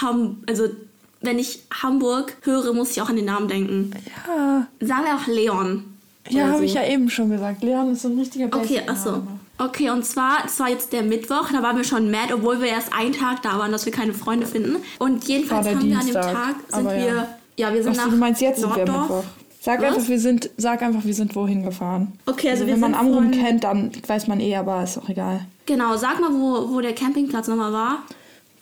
[0.00, 0.68] Ham also,
[1.22, 3.90] wenn ich Hamburg höre, muss ich auch an den Namen denken.
[4.26, 4.66] Ja.
[4.80, 5.84] Sagen wir auch Leon.
[6.28, 6.64] Ja, habe so.
[6.64, 7.62] ich ja eben schon gesagt.
[7.62, 9.22] Leon ist so ein richtiger Okay, achso.
[9.58, 12.68] Okay, und zwar, es war jetzt der Mittwoch, da waren wir schon mad, obwohl wir
[12.68, 14.76] erst einen Tag da waren, dass wir keine Freunde finden.
[14.98, 17.28] Und jedenfalls haben Dienstag, wir an dem Tag, sind wir
[17.60, 17.72] ja.
[17.72, 19.24] Wir sind Achso, nach du meinst jetzt sind wir Mittwoch.
[19.62, 22.12] Sag einfach, wir sind, sag einfach, wir sind wohin gefahren.
[22.24, 25.08] Okay, also, also wir wenn man Amrum kennt, dann weiß man eh, aber ist auch
[25.08, 25.44] egal.
[25.66, 28.02] Genau, sag mal, wo, wo der Campingplatz nochmal war.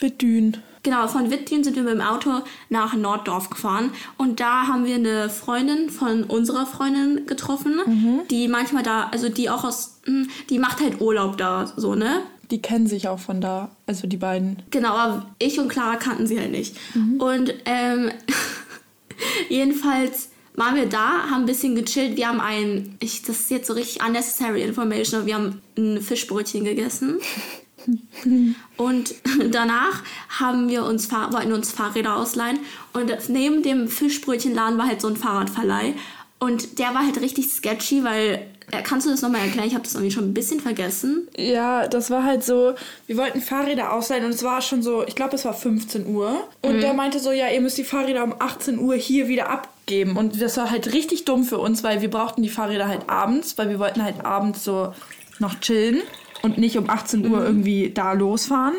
[0.01, 0.57] Wittdün.
[0.83, 2.31] Genau, von Wittdün sind wir mit dem Auto
[2.69, 8.21] nach Norddorf gefahren und da haben wir eine Freundin von unserer Freundin getroffen, mhm.
[8.31, 12.21] die manchmal da, also die auch aus, hm, die macht halt Urlaub da, so, ne?
[12.51, 14.63] Die kennen sich auch von da, also die beiden.
[14.71, 16.77] Genau, aber ich und Clara kannten sie halt nicht.
[16.95, 17.21] Mhm.
[17.21, 18.11] Und ähm,
[19.49, 22.17] Jedenfalls waren wir da, haben ein bisschen gechillt.
[22.17, 26.03] Wir haben ein, ich, das ist jetzt so richtig unnecessary information, aber wir haben ein
[26.03, 27.21] Fischbrötchen gegessen.
[28.77, 29.15] und
[29.51, 32.59] danach haben wir uns, wollten uns Fahrräder ausleihen.
[32.93, 35.95] Und neben dem Fischbrötchenladen war halt so ein Fahrradverleih.
[36.41, 38.47] Und der war halt richtig sketchy, weil
[38.85, 39.67] Kannst du das nochmal erklären?
[39.67, 41.29] Ich habe das irgendwie schon ein bisschen vergessen.
[41.37, 42.75] Ja, das war halt so,
[43.07, 46.49] wir wollten Fahrräder ausleihen und es war schon so, ich glaube, es war 15 Uhr.
[46.63, 50.17] Und der meinte so, ja, ihr müsst die Fahrräder um 18 Uhr hier wieder abgeben.
[50.17, 53.57] Und das war halt richtig dumm für uns, weil wir brauchten die Fahrräder halt abends,
[53.57, 54.93] weil wir wollten halt abends so
[55.39, 56.03] noch chillen
[56.43, 58.75] und nicht um 18 Uhr irgendwie da losfahren.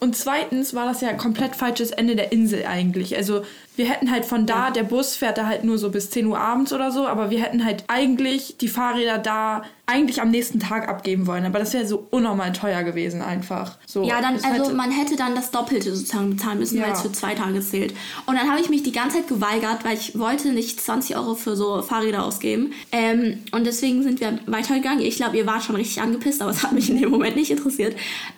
[0.00, 3.16] Und zweitens war das ja ein komplett falsches Ende der Insel eigentlich.
[3.16, 3.42] Also
[3.76, 6.38] wir hätten halt von da, der Bus fährt da halt nur so bis 10 Uhr
[6.38, 10.88] abends oder so, aber wir hätten halt eigentlich die Fahrräder da eigentlich am nächsten Tag
[10.88, 11.44] abgeben wollen.
[11.46, 13.76] Aber das wäre so unnormal teuer gewesen einfach.
[13.86, 16.84] So, Ja, dann, also hätte- man hätte dann das Doppelte sozusagen bezahlen müssen, Ja.
[16.84, 17.92] weil es für zwei Tage zählt.
[18.26, 21.34] Und dann habe ich mich die ganze Zeit geweigert, weil ich wollte nicht 20 Euro
[21.34, 22.72] für so Fahrräder ausgeben.
[22.92, 25.00] Ähm, und deswegen sind wir weitergegangen.
[25.00, 27.50] Ich glaube, ihr wart schon richtig angepisst, aber es hat mich in dem Moment nicht
[27.50, 27.96] interessiert.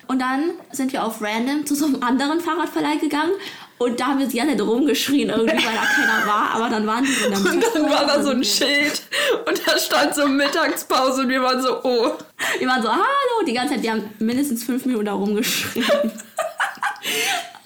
[0.08, 3.32] Und dann sind wir auf random zu so einem anderen Fahrradverleih gegangen.
[3.78, 6.50] Und da haben wir sie alle rumgeschrien irgendwie, weil da keiner war.
[6.54, 9.02] Aber dann waren die so in der Und dann war da so ein Schild
[9.44, 12.12] und da stand so Mittagspause und wir waren so, oh.
[12.58, 15.84] Wir waren so, hallo, die ganze Zeit, die haben mindestens fünf Minuten da rumgeschrien.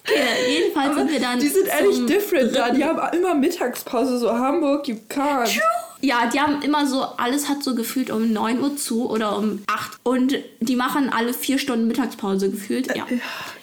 [0.08, 1.40] Okay, jedenfalls sind wir dann.
[1.40, 2.70] Die sind ehrlich different da.
[2.70, 5.60] Die haben immer Mittagspause, so Hamburg, you can't.
[6.02, 9.60] Ja, die haben immer so, alles hat so gefühlt um 9 Uhr zu oder um
[9.66, 9.98] 8.
[10.02, 12.94] Und die machen alle vier Stunden Mittagspause gefühlt.
[12.94, 13.06] Ja.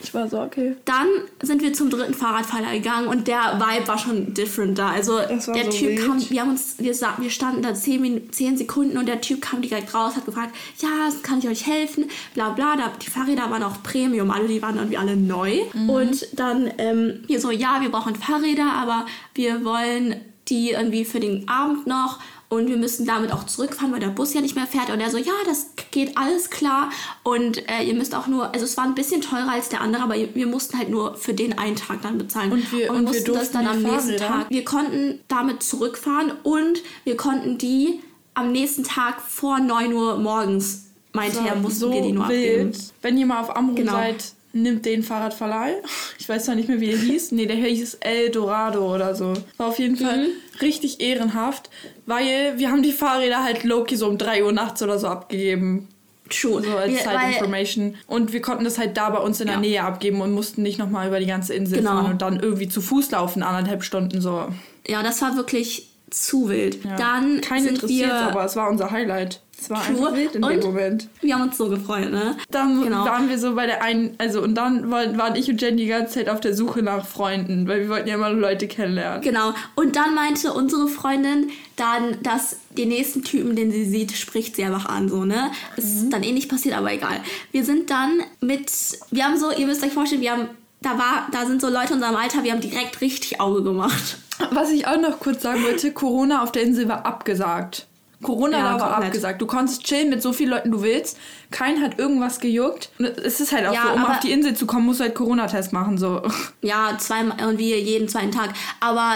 [0.02, 0.76] Ich war so, okay.
[0.86, 1.08] Dann
[1.42, 4.90] sind wir zum dritten Fahrradverleih gegangen und der Vibe war schon different da.
[4.90, 6.06] Also Das war der so Typ wild.
[6.06, 9.42] kam, wir haben uns, wir, wir standen da 10, Min- 10 Sekunden und der Typ
[9.42, 10.90] kam direkt raus, hat gefragt, ja,
[11.22, 12.06] kann ich euch helfen?
[12.34, 12.76] Bla bla.
[12.76, 15.60] Da, die Fahrräder waren auch Premium, alle, die waren irgendwie alle neu.
[15.74, 15.90] Mhm.
[15.90, 20.16] Und dann ähm, wir so, ja, wir brauchen Fahrräder, aber wir wollen
[20.50, 24.34] die irgendwie für den Abend noch und wir müssen damit auch zurückfahren, weil der Bus
[24.36, 24.92] ja nicht mehr fährt.
[24.92, 26.92] Und er so, ja, das geht alles klar
[27.24, 30.04] und äh, ihr müsst auch nur, also es war ein bisschen teurer als der andere,
[30.04, 32.52] aber wir mussten halt nur für den einen Tag dann bezahlen.
[32.52, 34.28] Und wir- und wir mussten das durften dann am nächsten Fahrräder?
[34.28, 34.50] Tag.
[34.50, 38.02] Wir konnten damit zurückfahren und wir konnten die
[38.36, 42.72] am nächsten Tag vor 9 Uhr morgens, meinte er, mussten wir die nur abgeben.
[43.02, 43.92] Wenn ihr mal auf Amrum Genau.
[43.94, 45.74] seid, nimmt den Fahrradverleih.
[46.20, 47.34] Ich weiß zwar nicht mehr, wie der hieß.
[47.34, 49.34] Nee, der hieß El Dorado oder so.
[49.58, 50.32] War auf jeden Fall Mhm.
[50.62, 51.70] richtig ehrenhaft,
[52.06, 55.90] weil wir haben die Fahrräder halt Loki so um 3 Uhr nachts oder so abgegeben.
[56.30, 56.64] True.
[56.64, 57.96] So als wir, Side weil, Information.
[58.08, 59.62] Und wir konnten das halt da bei uns in der Ja.
[59.62, 61.92] Nähe abgeben und mussten nicht nochmal über die ganze Insel Genau.
[61.92, 64.48] fahren und dann irgendwie zu Fuß laufen, anderthalb Stunden so.
[64.88, 66.84] ja, das war wirklich zu wild.
[66.86, 66.96] Ja.
[66.96, 69.42] Dann Keinen sind interessiert, wir, aber es war unser Highlight.
[69.64, 69.96] Es war True.
[69.98, 71.08] einfach wild in dem Und- Moment.
[71.22, 72.36] wir haben uns so gefreut, ne?
[72.52, 73.06] Dann Genau.
[73.06, 75.86] waren wir so bei der einen, also und dann waren, waren ich und Jen die
[75.88, 79.22] ganze Zeit auf der Suche nach Freunden, weil wir wollten ja immer Leute kennenlernen.
[79.22, 79.54] Genau.
[79.76, 84.64] Und dann meinte unsere Freundin dann, dass den nächsten Typen, den sie sieht, spricht sie
[84.66, 85.52] einfach an, so, ne?
[85.78, 87.22] Das ist dann eh nicht passiert, aber egal.
[87.54, 88.70] Wir sind dann mit,
[89.12, 90.50] wir haben so, ihr müsst euch vorstellen, wir haben,
[90.82, 94.18] da war, da sind so Leute in unserem Alter, wir haben direkt richtig Auge gemacht.
[94.52, 97.88] Was ich auch noch kurz sagen wollte, Corona auf der Insel war abgesagt.
[98.24, 99.06] Corona Ja, war komplett.
[99.08, 99.42] abgesagt.
[99.42, 101.18] Du konntest chillen mit so vielen Leuten du willst.
[101.52, 102.90] Kein hat irgendwas gejuckt.
[102.98, 105.04] Und es ist halt auch Ja, so, um auf die Insel zu kommen, musst du
[105.04, 105.98] halt Corona-Test machen.
[105.98, 106.22] So.
[106.62, 108.52] Ja, zweimal, irgendwie jeden zweiten Tag.
[108.80, 109.12] Aber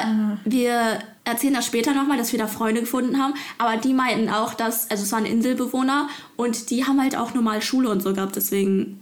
[0.45, 3.33] wir erzählen das später nochmal, dass wir da Freunde gefunden haben.
[3.57, 7.61] Aber die meinten auch, dass, also es waren Inselbewohner und die haben halt auch normal
[7.61, 9.01] Schule und so gehabt, deswegen.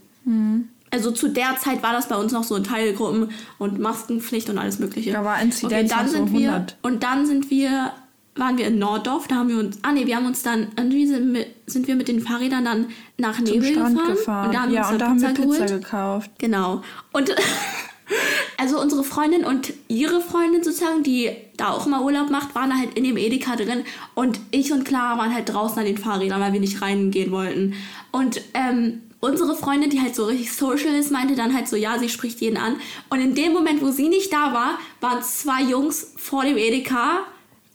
[0.91, 4.57] Also zu der Zeit war das bei uns noch so in Teilgruppen und Maskenpflicht und
[4.57, 5.11] alles Mögliche.
[5.11, 6.77] Da war Inzidenz dann noch so sind wir 100.
[6.83, 7.91] Und dann sind wir,
[8.35, 11.07] waren wir in Norddorf, da haben wir uns, ah nee, wir haben uns dann, irgendwie
[11.07, 11.47] sind, wir-
[11.87, 14.15] wir mit den Fahrrädern dann nach Zum Nebel Strand gefahren.
[14.15, 14.45] gefahren.
[14.47, 15.83] Und da haben wir ja, uns und da dann haben wir Pizza Pizza geholt.
[15.83, 16.31] gekauft.
[16.37, 16.81] Genau.
[17.13, 17.33] Und
[18.57, 22.93] also unsere Freundin und ihre Freundin sozusagen, die da auch immer Urlaub macht, waren halt
[22.95, 26.53] in dem Edeka drin und ich und Clara waren halt draußen an den Fahrrädern, weil
[26.53, 27.73] wir nicht reingehen wollten.
[28.11, 31.97] Und ähm, unsere Freundin, die halt so richtig social ist, meinte dann halt so, ja,
[31.97, 32.75] sie spricht jeden an.
[33.09, 37.21] Und in dem Moment, wo sie nicht da war, waren zwei Jungs vor dem Edeka.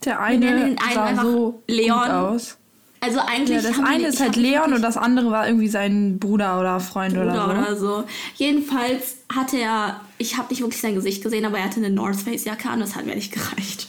[0.05, 1.99] Der eine sah so Leon.
[1.99, 2.57] gut aus.
[3.03, 3.63] Also eigentlich.
[3.63, 6.59] Ja, das die- eine ich ist halt Leon und das andere war irgendwie sein Bruder
[6.59, 7.51] oder Freund oder, oder, so.
[7.51, 8.03] oder so.
[8.35, 12.17] Jedenfalls hatte er, ich habe nicht wirklich sein Gesicht gesehen, aber er hatte eine North
[12.21, 13.87] Face Jacke an, das hat mir nicht gereicht.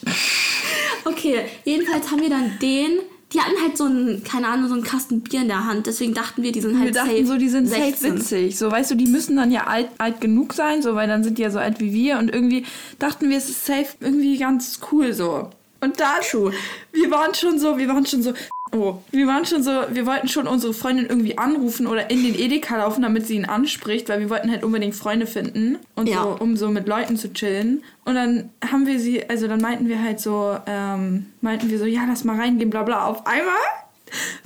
[1.05, 2.91] okay, jedenfalls haben wir dann den,
[3.35, 6.15] die hatten halt so einen, keine Ahnung, so einen Kasten Bier in der Hand, deswegen
[6.15, 7.93] dachten wir, die sind halt Wir dachten safe so, die sind 16.
[7.95, 8.59] safe witzig.
[8.59, 11.39] So, weißt du, die müssen dann ja alt, alt genug sein, so, weil dann sind
[11.39, 12.65] die ja so alt wie wir und irgendwie
[12.99, 15.51] dachten wir, es ist safe irgendwie ganz cool so.
[15.83, 16.21] Und da,
[16.93, 18.33] wir waren schon so, wir waren schon so,
[18.73, 22.35] oh, wir waren schon so, wir wollten schon unsere Freundin irgendwie anrufen oder in den
[22.39, 26.23] Edeka laufen, damit sie ihn anspricht, weil wir wollten halt unbedingt Freunde finden und Ja.
[26.23, 27.83] so, um so mit Leuten zu chillen.
[28.05, 31.85] Und dann haben wir sie, also dann meinten wir halt so, ähm, meinten wir so,
[31.85, 33.07] ja, lass mal reingehen, bla bla.
[33.07, 33.55] Auf einmal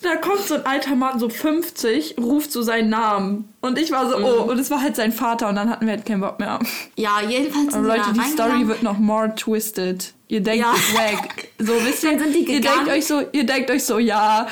[0.02, 3.48] da kommt so ein alter Mann, so 50, ruft so seinen Namen.
[3.60, 5.94] Und ich war so, oh, und es war halt sein Vater und dann hatten wir
[5.94, 6.58] halt keinen Bock mehr.
[6.96, 10.12] Ja, jedenfalls Aber Leute, die Story wird noch more twisted.
[10.28, 10.72] Ihr denkt, Ja.
[10.98, 11.52] weg.
[11.58, 14.46] So, wisst ihr, ihr denkt euch so, ihr denkt euch so, ja,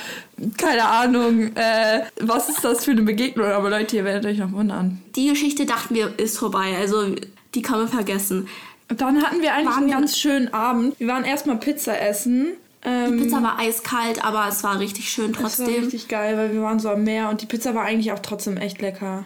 [0.56, 3.46] keine Ahnung, äh, was ist das für eine Begegnung?
[3.46, 5.02] Aber Leute, ihr werdet euch noch wundern.
[5.16, 7.14] Die Geschichte dachten wir ist vorbei, also
[7.54, 8.48] die kann man vergessen.
[8.88, 10.98] Dann hatten wir eigentlich Waren einen ganz schönen Abend.
[10.98, 12.48] Wir waren erstmal Pizza essen.
[12.84, 15.84] Ähm, Die Pizza war eiskalt, aber es war richtig schön das war trotzdem.
[15.84, 18.56] richtig geil, weil wir waren so am Meer und die Pizza war eigentlich auch trotzdem
[18.58, 19.24] echt lecker.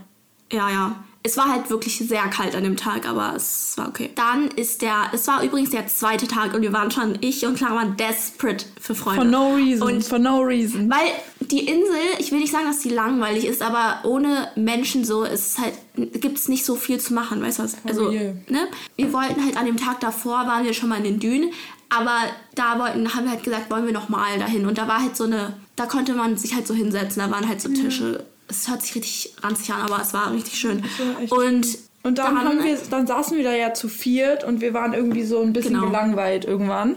[0.52, 0.96] Ja, ja.
[1.22, 4.10] Es war halt wirklich sehr kalt an dem Tag, aber es war okay.
[4.14, 7.56] Dann ist der, es war übrigens der zweite Tag und wir waren schon, ich und
[7.56, 9.22] Clara waren desperate für Freunde.
[9.22, 9.88] For no reason.
[9.88, 10.88] Und for no reason.
[10.88, 15.24] Weil die Insel, ich will nicht sagen, dass die langweilig ist, aber ohne Menschen so
[15.24, 17.76] ist halt, gibt es nicht so viel zu machen, weißt du was?
[17.84, 18.36] Also, real.
[18.48, 18.68] ne?
[18.96, 21.50] Wir wollten halt an dem Tag davor, waren wir schon mal in den Dünen,
[21.90, 22.18] aber
[22.54, 24.66] da wollten, haben wir halt gesagt, wollen wir noch mal dahin.
[24.66, 27.48] Und da war halt so eine, da konnte man sich halt so hinsetzen, da waren
[27.48, 28.24] halt so Tische.
[28.48, 30.82] Es hört sich richtig ranzig an, aber es war richtig schön.
[31.28, 31.66] war Und,
[32.02, 35.24] Und dann, haben wir, dann saßen wir da ja zu viert und wir waren irgendwie
[35.24, 35.86] so ein bisschen Genau.
[35.86, 36.96] gelangweilt irgendwann.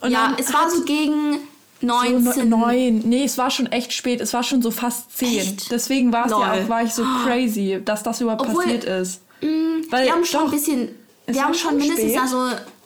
[0.00, 1.38] Und ja, dann es war so gegen
[1.80, 2.48] so 19.
[2.48, 2.98] neun.
[3.04, 4.20] Nee, es war schon echt spät.
[4.20, 5.38] Es war schon so fast zehn.
[5.40, 5.70] Echt?
[5.72, 9.20] Deswegen war es ja auch, war ich so crazy, dass das überhaupt Obwohl- passiert ist.
[9.40, 9.46] Mm,
[9.90, 10.88] Weil wir haben schon doch, ein bisschen,
[11.26, 12.20] wir haben schon schon mindestens spät.
[12.22, 12.38] also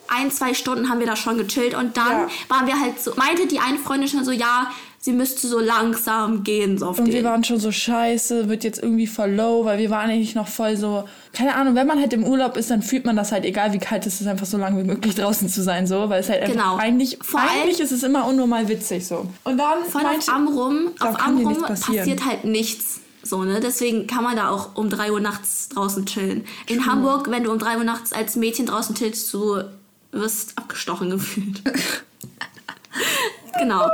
[0.09, 2.29] ein, zwei Stunden haben wir da schon gechillt und dann Ja.
[2.49, 4.71] waren wir halt so, meinte die eine Freundin schon so, ja,
[5.07, 7.15] sie müsste so langsam gehen, so auf Und den.
[7.15, 10.49] wir waren schon so scheiße, wird jetzt irgendwie voll low, weil wir waren eigentlich noch
[10.49, 13.45] voll so, keine Ahnung, wenn man halt im Urlaub ist, dann fühlt man das halt,
[13.45, 16.21] egal wie kalt es ist, einfach so lange wie möglich draußen zu sein, so, weil
[16.23, 16.77] es halt einfach Genau.
[16.77, 19.29] eigentlich, Vor allem- eigentlich ist es immer unnormal witzig, so.
[19.45, 22.99] Und dann Voll auf Amrum, auf Amrum passiert halt nichts.
[23.23, 23.61] So, ne?
[23.61, 26.45] Deswegen kann man da auch um 3 Uhr nachts draußen chillen.
[26.67, 29.63] In Hamburg, wenn du um 3 Uhr nachts als Mädchen draußen chillst, du
[30.11, 31.63] wirst abgestochen gefühlt.
[33.61, 33.89] genau.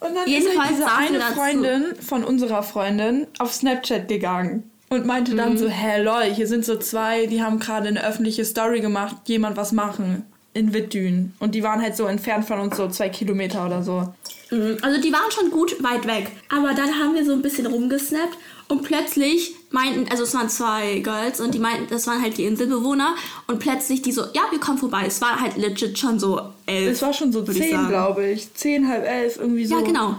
[0.00, 1.34] Und dann Jedenfalls ist halt diese eine.
[1.34, 5.58] Freundin von unserer Freundin auf Snapchat gegangen und meinte dann Mhm.
[5.58, 9.56] so, hä, lol, hier sind so zwei, die haben gerade eine öffentliche Story gemacht, jemand
[9.56, 11.34] was machen in Wittdün.
[11.40, 14.12] Und die waren halt so entfernt von uns, so zwei Kilometer oder so.
[14.50, 16.30] Mhm, Also die waren schon gut weit weg.
[16.48, 21.00] Aber dann haben wir so ein bisschen rumgesnappt und plötzlich meinten, also es waren zwei
[21.00, 23.14] Girls und die meinten, das waren halt die Inselbewohner
[23.46, 25.04] und plötzlich die so, ja, wir kommen vorbei.
[25.06, 26.92] Es war halt legit schon so elf.
[26.92, 28.52] Es war schon so zehn, glaube ich.
[28.54, 29.76] Zehn, halb elf, irgendwie so.
[29.76, 30.16] Ja, genau.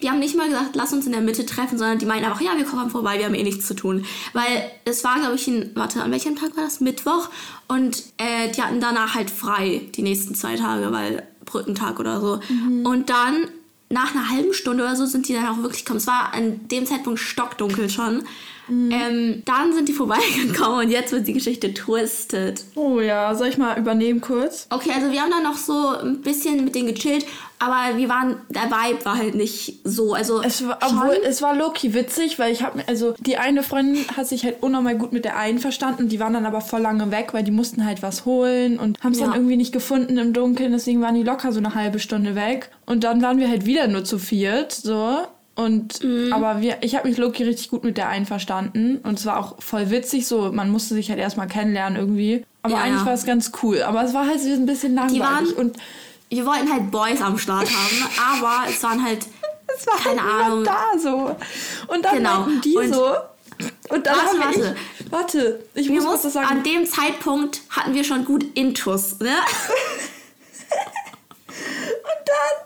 [0.00, 2.40] Die haben nicht mal gesagt, lass uns in der Mitte treffen, sondern die meinten einfach,
[2.40, 4.04] ja, wir kommen vorbei, wir haben eh nichts zu tun.
[4.32, 6.80] Weil es war, glaube ich, ein, warte, an welchem Tag war das?
[6.80, 7.28] Mittwoch.
[7.68, 12.40] Und äh, die hatten danach halt frei die nächsten zwei Tage, weil Brückentag oder so.
[12.82, 13.46] Und dann,
[13.90, 15.98] nach einer halben Stunde oder so, sind die dann auch wirklich gekommen.
[15.98, 18.24] Es war an dem Zeitpunkt stockdunkel schon.
[18.68, 22.64] Ähm, dann sind die vorbeigekommen und jetzt wird die Geschichte twisted.
[22.74, 24.66] Oh ja, soll ich mal übernehmen kurz?
[24.70, 27.26] Okay, also wir haben dann noch so ein bisschen mit denen gechillt,
[27.58, 30.14] aber wir waren, der Vibe war halt nicht so.
[30.14, 33.62] Also Es war, obwohl, es war low-key witzig, weil ich habe mir, also die eine
[33.62, 36.80] Freundin hat sich halt unnormal gut mit der einen verstanden, die waren dann aber voll
[36.80, 39.26] lange weg, weil die mussten halt was holen und haben es Ja.
[39.26, 42.70] dann irgendwie nicht gefunden im Dunkeln, deswegen waren die locker so eine halbe Stunde weg.
[42.86, 45.18] Und dann waren wir halt wieder nur zu viert, so.
[45.54, 46.32] Und, Mhm.
[46.32, 49.38] aber wir, ich habe mich low-key richtig gut mit der einen verstanden und es war
[49.38, 52.46] auch voll witzig, so, man musste sich halt erstmal kennenlernen irgendwie.
[52.62, 53.06] Aber Ja, eigentlich ja.
[53.06, 55.76] war es ganz cool, aber es war halt so ein bisschen langweilig waren- und
[56.30, 58.08] wir wollten halt Boys am Start haben,
[58.40, 59.26] aber es waren halt
[59.78, 60.64] Es war Keine halt Ahnung.
[60.64, 61.36] da so.
[61.88, 62.46] Und dann Genau.
[62.64, 63.14] die Und- so.
[63.90, 64.76] Und dann Warte, haben warte.
[64.98, 66.46] Ich, warte, ich wir muss was sagen.
[66.46, 69.28] an dem Zeitpunkt hatten wir schon gut Intus, ne?
[71.48, 72.61] Und dann,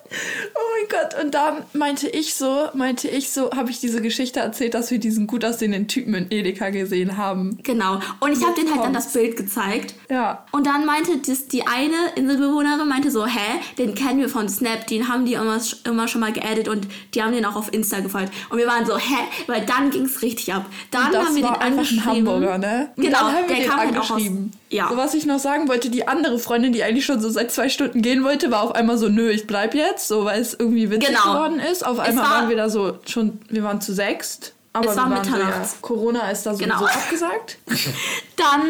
[0.54, 4.40] oh mein Gott, und dann meinte ich so, meinte ich so, habe ich diese Geschichte
[4.40, 7.58] erzählt, dass wir diesen gut aussehenden Typen in Edeka gesehen haben.
[7.62, 8.00] Genau.
[8.20, 9.94] Und ich habe denen halt dann das Bild gezeigt.
[10.10, 10.44] Ja.
[10.52, 14.86] Und dann meinte das, die eine Inselbewohnerin, meinte so, hä, den kennen wir von Snap,
[14.86, 18.00] den haben die immer, immer schon mal geaddet und die haben den auch auf Insta
[18.00, 18.32] gefolgt.
[18.50, 19.16] Und wir waren so, hä,
[19.46, 20.66] weil dann ging's richtig ab.
[20.90, 22.04] Dann haben wir den angeschrieben.
[22.04, 22.90] Hamburger, ne?
[22.96, 24.22] Genau, dann haben wir der den kam halt auch aus.
[24.70, 24.88] Ja.
[24.90, 27.68] So was ich noch sagen wollte, die andere Freundin, die eigentlich schon so seit zwei
[27.68, 30.90] Stunden gehen wollte, war auf einmal so, nö, ich bleib jetzt, so weil es irgendwie
[30.90, 31.32] witzig Genau.
[31.34, 31.86] geworden ist.
[31.86, 34.54] Auf einmal war- waren wir da so schon, wir waren zu sechst.
[34.72, 35.68] Aber Es war wir waren so, ja.
[35.80, 36.84] Corona ist da sowieso Genau.
[36.86, 37.58] abgesagt.
[38.36, 38.62] Dann,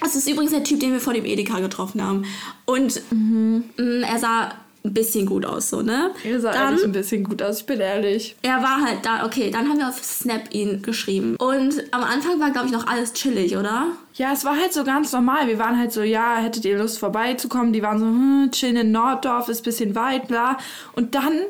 [0.00, 2.24] das ist übrigens der Typ, den wir vor dem Edeka getroffen haben.
[2.66, 6.10] Und mh, er sah ein bisschen gut aus, so, ne?
[6.24, 8.34] Ihr sah Dann, ein bisschen gut aus, ich bin ehrlich.
[8.42, 11.36] er war halt da, okay, dann haben wir auf Snap ihn geschrieben.
[11.36, 13.88] Und am Anfang war, glaube ich, noch alles chillig, oder?
[14.14, 15.48] Ja, es war halt so ganz normal.
[15.48, 17.72] Wir waren halt so, ja, hättet ihr Lust vorbeizukommen?
[17.72, 20.56] Die waren so, hm, chillen in Norddorf, ist ein bisschen weit, bla.
[20.94, 21.40] Und dann,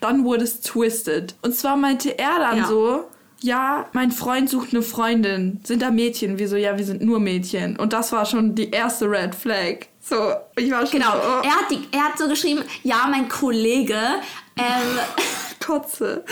[0.00, 1.34] dann wurde es twisted.
[1.42, 2.66] Und zwar meinte er dann Ja.
[2.66, 3.04] so,
[3.42, 5.60] ja, mein Freund sucht eine Freundin.
[5.64, 6.38] Sind da Mädchen?
[6.38, 7.76] Wir so, ja, wir sind nur Mädchen.
[7.78, 9.86] Und das war schon die erste Red Flag.
[10.02, 10.16] So,
[10.56, 11.12] ich war schon Genau.
[11.12, 13.96] so, oh, Er, hat die, er hat so geschrieben, ja, mein Kollege
[14.56, 14.98] ähm,
[15.64, 16.24] Kotze.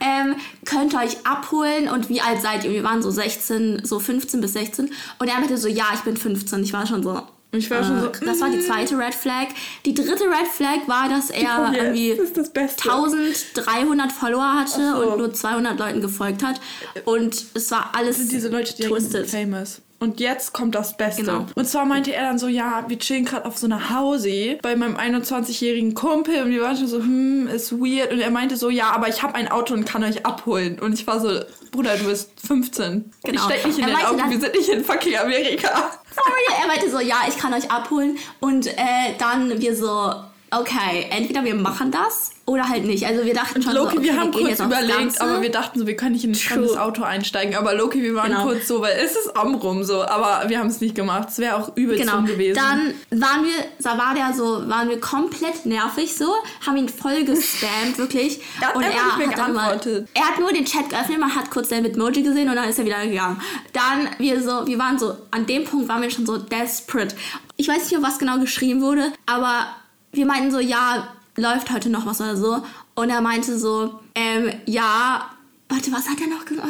[0.00, 2.70] ähm, könnt euch abholen und wie alt seid ihr?
[2.70, 4.90] Wir waren so 16, so 15 bis 16.
[5.18, 6.62] Und er meinte so, ja, ich bin 15.
[6.62, 7.22] Ich war schon so,
[7.58, 8.08] ich war schon so.
[8.24, 9.48] Das war die zweite Red Flag.
[9.86, 11.82] Die dritte Red Flag war, dass er kommt jetzt.
[11.84, 12.90] irgendwie Das das Beste.
[12.90, 15.02] 1300 Follower hatte so.
[15.12, 16.60] und nur 200 Leuten gefolgt hat.
[17.04, 19.28] Und es war alles sind diese Leute, die twisted.
[19.30, 19.80] famous.
[20.00, 21.22] Und jetzt kommt das Beste.
[21.22, 21.46] Genau.
[21.54, 24.76] Und zwar meinte er dann so, ja, wir chillen gerade auf so einer Hausee bei
[24.76, 28.12] meinem 21-jährigen Kumpel und wir waren schon so, hm, ist weird.
[28.12, 30.78] Und er meinte so, ja, aber ich habe ein Auto und kann euch abholen.
[30.78, 31.40] Und ich war so,
[31.70, 33.12] Bruder, du bist 15.
[33.24, 33.44] Ich Genau.
[33.48, 35.90] steck nicht in Er Auto, dann- wir sind nicht in fucking Amerika.
[36.14, 38.18] Sorry, er meinte so, ja, ich kann euch abholen.
[38.40, 40.14] Und äh, dann wir so,
[40.50, 43.06] okay, entweder wir machen das oder halt nicht.
[43.06, 45.78] Also wir dachten schon Loki, so, okay, wir haben gehen kurz überlegt, aber wir dachten
[45.78, 47.54] so, wir können nicht in ein fremdes Auto einsteigen.
[47.56, 48.42] Aber Loki, wir waren Genau.
[48.44, 50.02] kurz so, weil es ist am rum so.
[50.04, 51.28] Aber wir haben es nicht gemacht.
[51.30, 52.54] Es wäre auch übelst Genau, gewesen.
[52.56, 56.34] dann waren wir, da war der so, waren wir komplett nervig so,
[56.66, 58.40] haben ihn voll gespammt, wirklich.
[58.60, 60.08] Er hat und er hat dann immer, geantwortet.
[60.14, 62.78] er hat nur den Chat geöffnet, man hat kurz sein Bitmoji gesehen und dann ist
[62.78, 63.40] er wieder gegangen.
[63.72, 67.14] Dann wir so, wir waren so, an dem Punkt waren wir schon so desperate.
[67.56, 69.66] Ich weiß nicht mehr, was genau geschrieben wurde, aber
[70.12, 72.62] wir meinten so, ja, läuft heute noch was oder so.
[72.94, 75.30] Und er meinte so, ähm, ja,
[75.68, 76.68] warte, was hat er noch gesagt?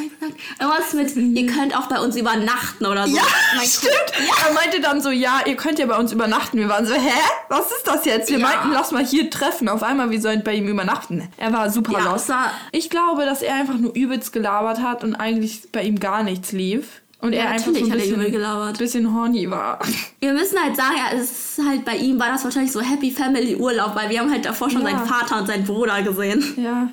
[0.58, 3.14] Irgendwas mit, ihr könnt auch bei uns übernachten oder so.
[3.16, 3.22] Ja,
[3.56, 3.92] Mein stimmt.
[4.46, 6.58] Er meinte dann so, ja, ihr könnt ja bei uns übernachten.
[6.58, 7.10] Wir waren so, hä?
[7.50, 8.30] Was ist das jetzt?
[8.30, 8.46] Wir Ja.
[8.48, 9.68] meinten, lass mal hier treffen.
[9.68, 11.28] Auf einmal, wir sollen bei ihm übernachten.
[11.36, 12.30] Er war super Ja, lost.
[12.72, 16.52] ich glaube, dass er einfach nur übelst gelabert hat und eigentlich bei ihm gar nichts
[16.52, 17.02] lief.
[17.24, 19.78] Und Ja, er einfach so ein bisschen, bisschen horny war.
[20.20, 23.10] Wir müssen halt sagen, ja, es ist halt bei ihm war das wahrscheinlich so Happy
[23.10, 24.90] Family Urlaub, weil wir haben halt davor schon Ja.
[24.90, 26.44] seinen Vater und seinen Bruder gesehen.
[26.58, 26.90] Ja.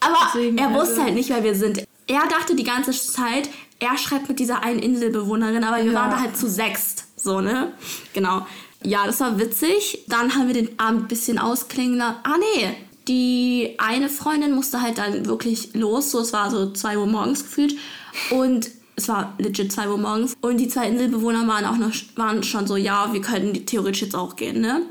[0.00, 1.84] Aber Deswegen, er also- wusste halt nicht, wer wir sind.
[2.06, 6.00] Er dachte die ganze Zeit, er schreibt mit dieser einen Inselbewohnerin, aber wir Ja.
[6.00, 7.04] waren da halt zu sechst.
[7.16, 7.72] So, ne?
[8.14, 8.46] Genau.
[8.82, 10.04] Ja, das war witzig.
[10.08, 12.16] Dann haben wir den Abend ein bisschen ausklingen lassen.
[12.22, 12.70] Ah, nee.
[13.08, 16.10] Die eine Freundin musste halt dann wirklich los.
[16.12, 17.74] So, es war so 2 Uhr morgens gefühlt.
[18.30, 20.34] Und es war legit 2 Uhr morgens.
[20.40, 24.14] Und die zwei Inselbewohner waren auch noch waren schon so, ja, wir könnten theoretisch jetzt
[24.14, 24.82] auch gehen, ne?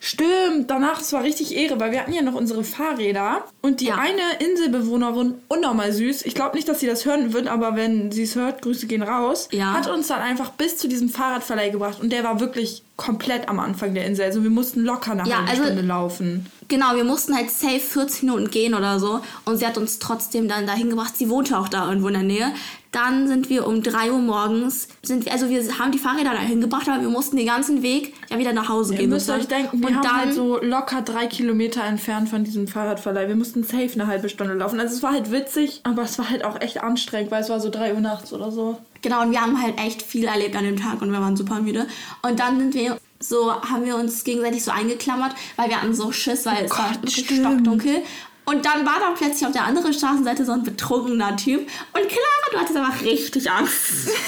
[0.00, 3.86] Stimmt, danach, es war richtig Ehre, weil wir hatten ja noch unsere Fahrräder und die
[3.86, 3.96] Ja.
[3.96, 8.22] eine Inselbewohnerin, unnormal süß, ich glaube nicht, dass sie das hören wird, aber wenn sie
[8.24, 9.72] es hört, Grüße gehen raus, Ja.
[9.74, 13.58] hat uns dann einfach bis zu diesem Fahrradverleih gebracht und der war wirklich komplett am
[13.58, 16.46] Anfang der Insel, also wir mussten locker eine Ja, halbe also- Stunde laufen.
[16.68, 19.20] Genau, wir mussten halt safe 40 Minuten gehen oder so.
[19.44, 21.16] Und sie hat uns trotzdem dann dahin gebracht.
[21.16, 22.52] Sie wohnte auch da irgendwo in der Nähe.
[22.90, 26.60] Dann sind wir um 3 Uhr morgens, sind wir, also wir haben die Fahrräder dahin
[26.60, 29.10] gebracht, aber wir mussten den ganzen Weg ja wieder nach Hause Ihr gehen.
[29.10, 29.62] müsst euch sozusagen.
[29.64, 33.26] denken, wir und haben dann, halt so locker drei Kilometer entfernt von diesem Fahrradverleih.
[33.26, 34.78] Wir mussten safe eine halbe Stunde laufen.
[34.78, 37.58] Also es war halt witzig, aber es war halt auch echt anstrengend, weil es war
[37.58, 38.78] so drei Uhr nachts oder so.
[39.02, 41.60] Genau, und wir haben halt echt viel erlebt an dem Tag und wir waren super
[41.60, 41.88] müde.
[42.22, 42.96] Und dann sind wir
[43.28, 46.92] so, haben wir uns gegenseitig so eingeklammert, weil wir hatten so Schiss, weil es war
[46.92, 47.40] Gott, stimmt.
[47.40, 48.02] stockdunkel.
[48.44, 51.60] Und dann war da plötzlich auf der anderen Straßenseite so ein betrunkener Typ.
[51.60, 54.08] Und Clara, du hattest einfach richtig Angst.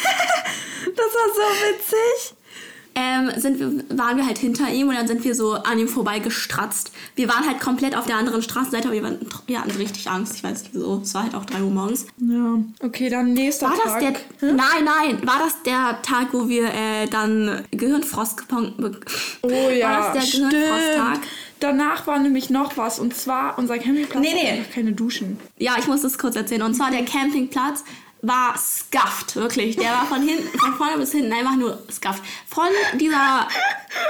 [0.87, 2.36] Das war so witzig.
[2.97, 5.87] Ähm, sind wir, waren wir halt hinter ihm und dann sind wir so an ihm
[5.87, 6.91] vorbei gestratzt.
[7.15, 10.35] Wir waren halt komplett auf der anderen Straßenseite, aber wir, waren, wir hatten richtig Angst.
[10.37, 11.01] Ich weiß nicht wieso.
[11.03, 12.07] Es war halt auch 3 Uhr morgens.
[12.19, 12.59] Ja.
[12.81, 14.01] Okay, dann nächster War das Tag.
[14.41, 14.53] der.
[14.55, 15.27] Nein, nein.
[15.27, 19.01] War das der Tag, wo wir äh, dann Gehirnfrost be-
[19.43, 20.51] Oh ja, War das der stimmt.
[20.51, 21.19] Gehirnfrosttag?
[21.61, 24.65] Danach war nämlich noch was und zwar unser Campingplatz Nee, nee.
[24.75, 25.39] keine Duschen.
[25.57, 26.61] Ja, ich muss das kurz erzählen.
[26.63, 27.83] Und zwar der Campingplatz
[28.27, 29.77] war scuffed, wirklich.
[29.77, 32.23] Der war von hinten, von vorne bis hinten einfach nur scuffed.
[32.49, 33.47] Von dieser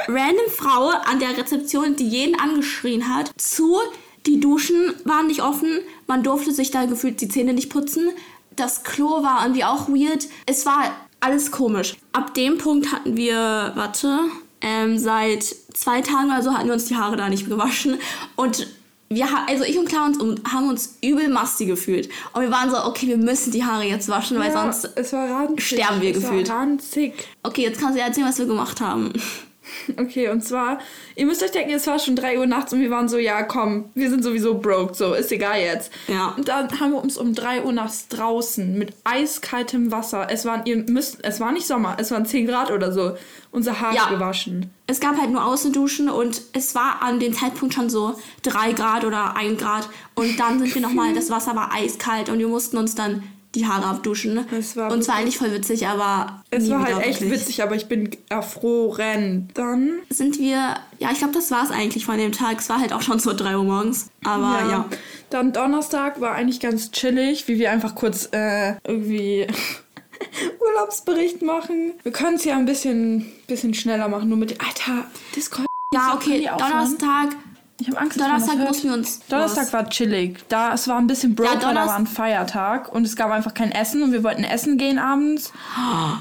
[0.09, 3.79] random Frau an der Rezeption, die jeden angeschrien hat, zu
[4.27, 8.11] die Duschen waren nicht offen, man durfte sich da gefühlt die Zähne nicht putzen.
[8.57, 10.27] Das Klo war irgendwie auch weird.
[10.47, 11.97] Es war alles komisch.
[12.13, 14.21] Ab dem Punkt hatten wir, warte,
[14.61, 17.99] ähm, seit zwei Tagen oder so hatten wir uns die Haare da nicht gewaschen.
[18.35, 18.67] Und
[19.09, 22.09] wir, also ich und um- haben uns übel mastig gefühlt.
[22.33, 24.91] Und wir waren so, okay, wir müssen die Haare jetzt waschen, weil ja, sonst...
[25.59, 26.49] sterben wir es gefühlt.
[26.49, 27.15] War ranzig.
[27.43, 29.13] Okay, jetzt kannst du ja erzählen, was wir gemacht haben.
[29.99, 30.79] Okay, und zwar,
[31.15, 33.43] ihr müsst euch denken, es war schon 3 Uhr nachts und wir waren so, ja
[33.43, 35.93] komm, wir sind sowieso broke, so, ist egal jetzt.
[36.09, 36.35] Ja.
[36.37, 40.63] Und dann haben wir uns um 3 Uhr nachts draußen mit eiskaltem Wasser, es waren,
[40.67, 43.17] ihr müsst, es war nicht Sommer, es waren 10 Grad oder so,
[43.51, 44.09] unsere Haare Ja.
[44.09, 44.71] gewaschen.
[44.87, 49.05] Es gab halt nur Außenduschen und es war an dem Zeitpunkt schon so 3 Grad
[49.05, 49.89] oder 1 Grad.
[50.15, 53.23] Und dann sind wir nochmal, das Wasser war eiskalt und wir mussten uns dann
[53.57, 54.47] die Haare abduschen.
[54.57, 57.41] Es war und zwar eigentlich voll witzig, aber Es war halt echt wirklich.
[57.41, 59.49] witzig, aber ich bin erfroren.
[59.55, 62.61] Dann Sind wir, ja, ich glaube, das war es eigentlich von dem Tag.
[62.61, 64.11] Es war halt auch schon so 3 Uhr morgens.
[64.25, 64.89] Aber ja.
[65.31, 69.47] Dann Donnerstag war eigentlich ganz chillig, wie wir einfach kurz äh, irgendwie
[70.61, 71.95] Urlaubsbericht machen.
[72.03, 74.61] Wir können es ja ein bisschen, bisschen schneller machen, nur mit.
[74.61, 75.67] Alter, Discord.
[75.95, 76.49] Ja, okay?
[76.59, 77.37] Donnerstag.
[77.79, 78.69] Ich habe Angst, dass Donnerstag das hört.
[78.69, 79.21] mussten wir uns.
[79.29, 80.45] Donnerstag war chillig.
[80.49, 83.53] Da, es war ein bisschen broke, Ja, da war ein Feiertag und es gab einfach
[83.53, 85.53] kein Essen und wir wollten essen gehen abends.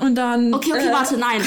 [0.02, 0.54] Und dann.
[0.54, 1.42] Okay, okay, äh, warte, nein.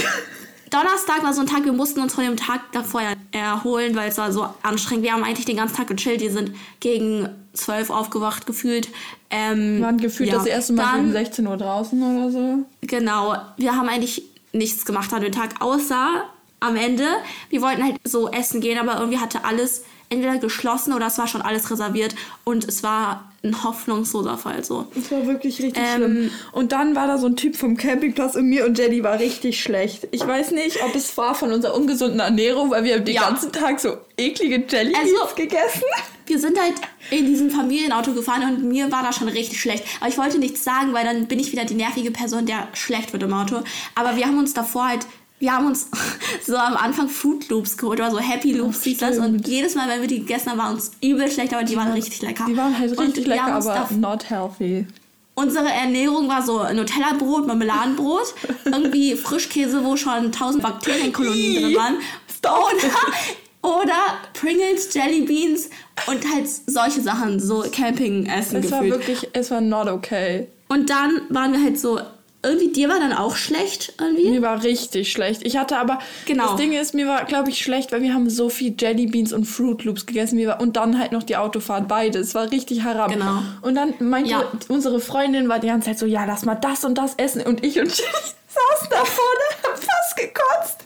[0.70, 4.18] Donnerstag war so ein Tag, wir mussten uns von dem Tag davor erholen, weil es
[4.18, 5.04] war so anstrengend.
[5.04, 6.20] Wir haben eigentlich den ganzen Tag gechillt.
[6.20, 8.88] Wir sind gegen 12 aufgewacht gefühlt.
[9.30, 10.36] Ähm, waren gefühlt ja.
[10.36, 12.58] das erste Mal Dann, um 16 Uhr draußen oder so.
[12.82, 13.36] Genau.
[13.56, 16.24] Wir haben eigentlich nichts gemacht an dem Tag, außer
[16.60, 17.04] am Ende.
[17.50, 21.26] Wir wollten halt so essen gehen, aber irgendwie hatte alles entweder geschlossen oder es war
[21.26, 24.86] schon alles reserviert und es war ein hoffnungsloser Fall so.
[24.96, 26.30] Es war wirklich richtig ähm, schlimm.
[26.52, 29.60] Und dann war da so ein Typ vom Campingplatz und mir und Jenny war richtig
[29.60, 30.08] schlecht.
[30.10, 33.28] Ich weiß nicht, ob es war von unserer ungesunden Ernährung, weil wir haben den ja.
[33.28, 35.84] ganzen Tag so eklige Jelly also, gegessen.
[36.26, 36.74] Wir sind halt
[37.10, 39.84] in diesem Familienauto gefahren und mir war da schon richtig schlecht.
[40.00, 43.12] Aber ich wollte nichts sagen, weil dann bin ich wieder die nervige Person, der schlecht
[43.12, 43.62] wird im Auto.
[43.94, 45.06] Aber wir haben uns davor halt
[45.38, 45.88] wir haben uns
[46.46, 49.88] so am Anfang Food Loops geholt oder so Happy Loops hieß das und jedes Mal,
[49.88, 52.46] wenn wir die gegessen haben, waren uns übel schlecht, aber die, die waren richtig lecker.
[52.48, 54.86] Die waren halt richtig lecker, aber not healthy.
[55.34, 58.34] Unsere Ernährung war so Nutella-Brot, Marmeladenbrot,
[58.64, 61.94] irgendwie Frischkäse, wo schon tausend Bakterienkolonien drin waren.
[62.42, 63.94] Oder, oder
[64.32, 65.70] Pringles, Jelly Beans
[66.06, 68.64] und halt solche Sachen, so Camping-Essen.
[68.64, 70.48] Es war wirklich, es war not okay.
[70.68, 72.00] Und dann waren wir halt so
[72.42, 74.30] irgendwie dir war dann auch schlecht irgendwie?
[74.30, 75.44] Mir war richtig schlecht.
[75.44, 76.48] Ich hatte aber genau.
[76.48, 79.32] das Ding ist, mir war glaube ich schlecht, weil wir haben so viel Jelly Beans
[79.32, 82.28] und Fruit Loops gegessen war, und dann halt noch die Autofahrt beides.
[82.28, 83.10] Es war richtig haram.
[83.10, 83.42] Genau.
[83.62, 84.44] Und dann meinte ja.
[84.68, 87.64] unsere Freundin war die ganze Zeit so, ja, lass mal das und das essen und
[87.64, 90.84] ich und Jenny saßen da vorne, haben fast gekotzt.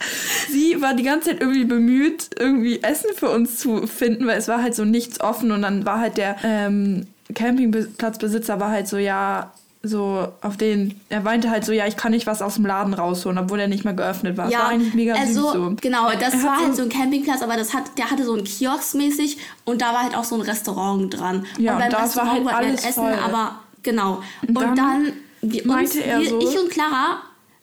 [0.50, 4.48] Sie war die ganze Zeit irgendwie bemüht, irgendwie Essen für uns zu finden, weil es
[4.48, 8.96] war halt so nichts offen und dann war halt der ähm, Campingplatzbesitzer war halt so,
[8.96, 9.52] ja,
[9.82, 12.94] so auf den, er weinte halt so, ja, ich kann nicht was aus dem Laden
[12.94, 14.48] rausholen, obwohl er nicht mehr geöffnet war.
[14.48, 15.76] Ja, das war eigentlich mega also, so.
[15.80, 18.44] Genau, das er war halt so ein Campingplatz, aber das hat, der hatte so einen
[18.44, 21.46] Kiosk mäßig und da war halt auch so ein Restaurant dran.
[21.58, 23.14] Ja, und beim und das Restaurant war halt alles essen, voll.
[23.24, 24.22] aber genau.
[24.42, 27.18] Und, und dann, dann wir, uns, wir, so, ich und Clara,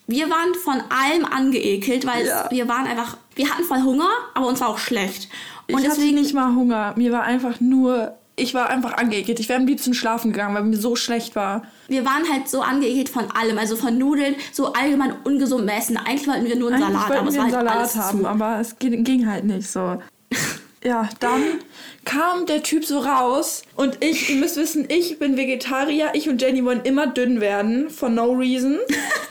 [0.08, 2.46] wir waren von allem angeekelt, weil ja.
[2.46, 5.30] es, wir waren einfach, wir hatten voll Hunger, aber uns war auch schlecht.
[5.72, 9.40] Und ich deswegen hatte nicht mal Hunger, mir war einfach nur ich war einfach angeekelt.
[9.40, 11.64] Ich wäre am liebsten schlafen gegangen, weil mir so schlecht war.
[11.88, 15.98] Wir waren halt so angeekelt von allem, also von Nudeln, so allgemein ungesund Essen.
[15.98, 18.28] Eigentlich wollten wir nur einen Eigentlich Salat, aber es war halt Salat alles haben, zu.
[18.28, 20.02] aber es ging halt nicht so.
[20.84, 21.42] ja, dann
[22.06, 26.42] kam der Typ so raus und ich, ihr müsst wissen, ich bin Vegetarier, ich und
[26.42, 28.80] Jenny wollen immer dünn werden, for no reason.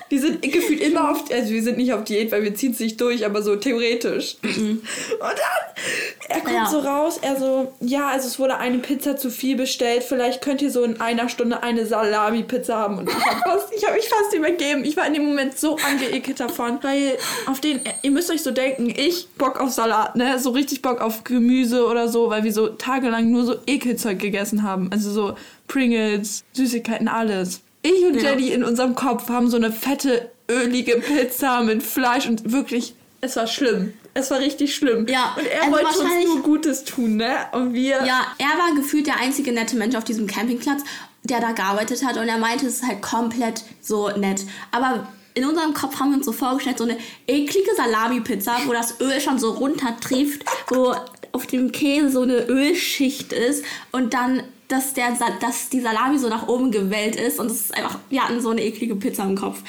[0.08, 2.80] Wir sind gefühlt immer auf, also wir sind nicht auf Diät, weil wir ziehen es
[2.80, 4.36] nicht durch, aber so theoretisch.
[4.42, 4.82] Mhm.
[5.12, 6.66] Und dann, er kommt ja.
[6.66, 10.62] so raus, er so, ja, also es wurde eine Pizza zu viel bestellt, vielleicht könnt
[10.62, 12.98] ihr so in einer Stunde eine Salami-Pizza haben.
[12.98, 14.84] Und ich habe hab mich fast übergeben.
[14.84, 18.50] Ich war in dem Moment so angeekelt davon, weil auf den, ihr müsst euch so
[18.50, 22.52] denken, ich Bock auf Salat, ne, so richtig Bock auf Gemüse oder so, weil wir
[22.52, 24.90] so tagelang nur so Ekelzeug gegessen haben.
[24.92, 25.34] Also so
[25.66, 27.60] Pringles, Süßigkeiten, alles.
[27.82, 28.30] Ich und ja.
[28.30, 33.36] Jenny in unserem Kopf haben so eine fette, ölige Pizza mit Fleisch und wirklich, es
[33.36, 33.92] war schlimm.
[34.14, 35.06] Es war richtig schlimm.
[35.06, 37.34] Ja, und er also wollte uns nur Gutes tun, ne?
[37.52, 38.04] Und wir.
[38.04, 40.82] Ja, er war gefühlt der einzige nette Mensch auf diesem Campingplatz,
[41.24, 44.42] der da gearbeitet hat und er meinte, es ist halt komplett so nett.
[44.72, 49.00] Aber in unserem Kopf haben wir uns so vorgestellt, so eine eklige Salami-Pizza, wo das
[49.00, 50.94] Öl schon so runtertrieft, wo
[51.32, 56.28] auf dem Käse so eine Ölschicht ist und dann, dass, der, dass die Salami so
[56.28, 59.36] nach oben gewellt ist und es ist einfach, wir hatten so eine eklige Pizza im
[59.36, 59.62] Kopf.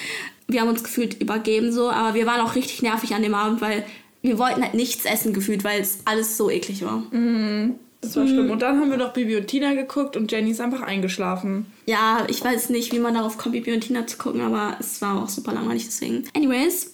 [0.47, 3.61] Wir haben uns gefühlt übergeben so, aber wir waren auch richtig nervig an dem Abend,
[3.61, 3.85] weil
[4.21, 7.03] wir wollten halt nichts essen gefühlt, weil es alles so eklig war.
[7.11, 7.75] Mhm.
[8.01, 8.27] Das war mhm.
[8.29, 8.51] schlimm.
[8.51, 11.65] Und dann haben wir noch Bibi und Tina geguckt und Jenny ist einfach eingeschlafen.
[11.85, 15.01] Ja, ich weiß nicht, wie man darauf kommt, Bibi und Tina zu gucken, aber es
[15.01, 16.23] war auch super langweilig deswegen.
[16.35, 16.91] Anyways,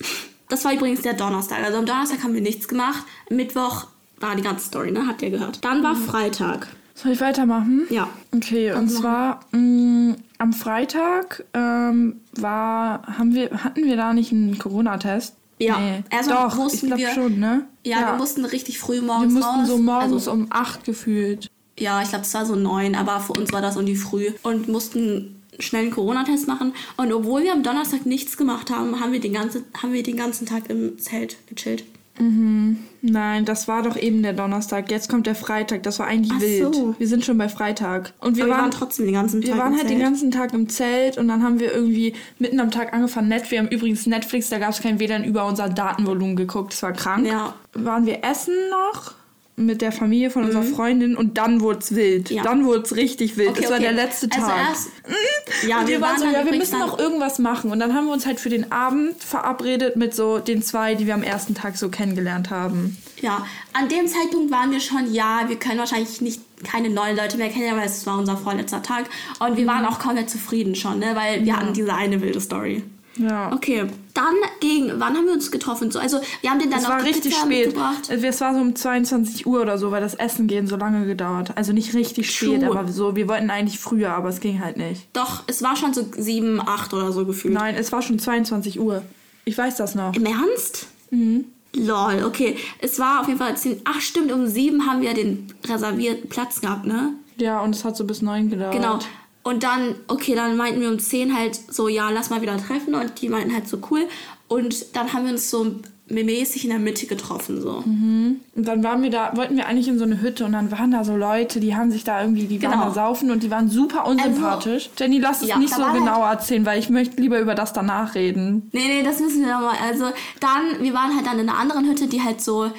[0.50, 1.64] das war übrigens der Donnerstag.
[1.64, 3.04] Also am Donnerstag haben wir nichts gemacht.
[3.30, 3.88] Mittwoch
[4.20, 5.08] war die ganze Story, ne?
[5.08, 5.64] Habt ihr gehört.
[5.64, 6.06] Dann war mhm.
[6.06, 6.68] Freitag.
[6.96, 7.86] Soll ich weitermachen?
[7.90, 8.10] Ja.
[8.34, 14.32] Okay, und zwar mh, mm, am Freitag ähm, war, haben wir, hatten wir da nicht
[14.32, 15.36] einen Corona-Test?
[15.60, 16.04] Ja, nee.
[16.10, 17.66] erstmal Doch, mussten ich wir schon, ne?
[17.84, 19.68] Ja, ja, wir mussten richtig früh morgens Wir mussten raus.
[19.68, 21.50] so morgens also, um acht gefühlt.
[21.78, 24.32] Ja, ich glaube, es war so neun, aber für uns war das um die früh
[24.44, 26.74] und mussten schnell einen Corona-Test machen.
[26.98, 30.18] Und obwohl wir am Donnerstag nichts gemacht haben, haben wir den ganzen, haben wir den
[30.18, 31.86] ganzen Tag im Zelt gechillt.
[32.20, 32.80] Mhm.
[33.08, 34.90] Nein, das war doch eben der Donnerstag.
[34.90, 35.84] Jetzt kommt der Freitag.
[35.84, 36.76] Das war eigentlich Ach wild.
[36.76, 36.96] So.
[36.98, 38.14] Wir sind schon bei Freitag.
[38.20, 39.52] Und wir, waren, wir waren, trotzdem den ganzen Tag.
[39.52, 39.92] Wir waren halt Zelt.
[39.92, 43.28] den ganzen Tag im Zelt und dann haben wir irgendwie mitten am Tag angefangen.
[43.28, 46.74] Net wir haben übrigens Netflix, da gab es kein WLAN über unser Datenvolumen geguckt.
[46.74, 47.28] Das war krank.
[47.28, 47.54] Ja.
[47.74, 49.14] Waren wir essen noch?
[49.58, 50.76] Mit der Familie von unserer mhm.
[50.76, 52.30] Freundin und dann wurde es wild.
[52.30, 52.44] Ja.
[52.44, 53.52] Dann wurde es richtig wild.
[53.52, 54.70] Okay, das war der letzte also Tag.
[54.70, 55.70] Erst, mhm.
[55.70, 57.72] ja, und wir, wir waren so, ja, wir müssen noch irgendwas machen.
[57.72, 61.08] Und dann haben wir uns halt für den Abend verabredet mit so den zwei, die
[61.08, 62.98] wir am ersten Tag so kennengelernt haben.
[63.22, 67.38] Ja, an dem Zeitpunkt waren wir schon, ja, wir können wahrscheinlich nicht keine neuen Leute
[67.38, 69.06] mehr kennen, weil es war unser vorletzter Tag.
[69.40, 69.70] Und wir mhm.
[69.70, 71.12] waren auch komplett zufrieden schon, ne?
[71.16, 71.58] weil wir ja.
[71.58, 72.84] hatten diese eine wilde Story.
[73.18, 73.52] Ja.
[73.54, 75.90] Okay, dann gegen, wann haben wir uns getroffen?
[75.92, 77.68] So, also wir haben den dann Es war richtig Pizza spät.
[77.68, 78.10] mitgebracht.
[78.10, 81.52] Es war so um 22 Uhr oder so, weil das Essen gehen so lange gedauert.
[81.56, 82.78] Also nicht richtig spät, True.
[82.80, 85.08] aber so, wir wollten eigentlich früher, aber es ging halt nicht.
[85.14, 87.54] Doch, es war schon so 7, 8 oder so gefühlt.
[87.54, 89.02] Nein, es war schon 22 Uhr.
[89.46, 90.14] Ich weiß das noch.
[90.16, 90.88] Im Ernst?
[91.12, 91.46] Mhm.
[91.76, 92.58] Lol, okay.
[92.80, 93.82] Es war auf jeden Fall 10.
[93.84, 97.14] Ach, stimmt, um 7 haben wir den reservierten Platz gehabt, ne?
[97.38, 98.74] Ja, und es hat so bis 9 gedauert.
[98.74, 99.00] Genau.
[99.48, 102.96] Und dann, okay, dann meinten wir um 10 halt so, ja, lass mal wieder treffen.
[102.96, 104.08] Und die meinten halt so, cool.
[104.48, 105.76] Und dann haben wir uns so
[106.10, 107.84] mäßig in der Mitte getroffen, so.
[107.86, 108.40] Mhm.
[108.56, 110.90] Und dann waren wir da, wollten wir eigentlich in so eine Hütte und dann waren
[110.92, 112.86] da so Leute, die haben sich da irgendwie, die waren Genau.
[112.86, 114.90] da saufen und die waren super unsympathisch.
[115.00, 117.54] Jenny, lass es ja, nicht so war halt- genau erzählen, weil ich möchte lieber über
[117.56, 118.70] das danach reden.
[118.72, 119.78] Nee, nee, das müssen wir nochmal.
[119.84, 120.06] Also
[120.40, 122.72] dann, wir waren halt dann in einer anderen Hütte, die halt so,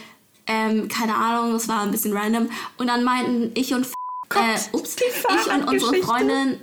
[0.47, 2.49] ähm, keine Ahnung, das war ein bisschen random.
[2.79, 3.87] Und dann meinten ich und
[4.35, 5.95] äh, ups, ich und unsere.
[6.03, 6.61] Freundin.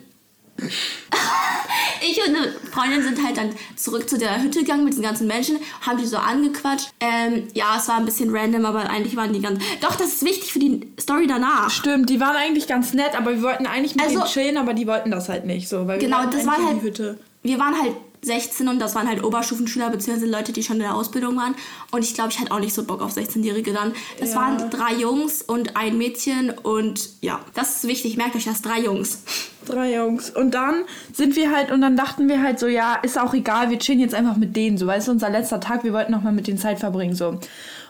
[2.02, 5.26] ich und eine Freundin sind halt dann zurück zu der Hütte gegangen mit den ganzen
[5.28, 6.90] Menschen, haben die so angequatscht.
[7.00, 9.60] Ähm, ja, es war ein bisschen random, aber eigentlich waren die ganz.
[9.82, 11.70] Doch, das ist wichtig für die Story danach.
[11.72, 14.74] Stimmt, die waren eigentlich ganz nett, aber wir wollten eigentlich mit Also- denen chillen, aber
[14.74, 15.88] die wollten das halt nicht so.
[15.88, 17.20] Weil wir Genau, das eigentlich waren in halt- die Hütte.
[17.42, 17.94] wir waren halt
[18.24, 20.26] 16 und das waren halt Oberstufenschüler bzw.
[20.26, 21.56] Leute, die schon in der Ausbildung waren.
[21.92, 23.94] Und ich glaube, ich hatte auch nicht so Bock auf 16-Jährige dann.
[24.20, 24.36] Das Ja.
[24.38, 28.18] waren drei Jungs und ein Mädchen und ja, das ist wichtig.
[28.18, 29.20] Merkt euch das, drei Jungs.
[29.66, 30.30] Drei Jungs.
[30.30, 33.70] Und dann sind wir halt, und dann dachten wir halt so, ja, ist auch egal,
[33.70, 34.78] wir chillen jetzt einfach mit denen.
[34.78, 37.16] So, weißt du, unser letzter Tag, wir wollten noch mal mit denen Zeit verbringen.
[37.16, 37.40] So.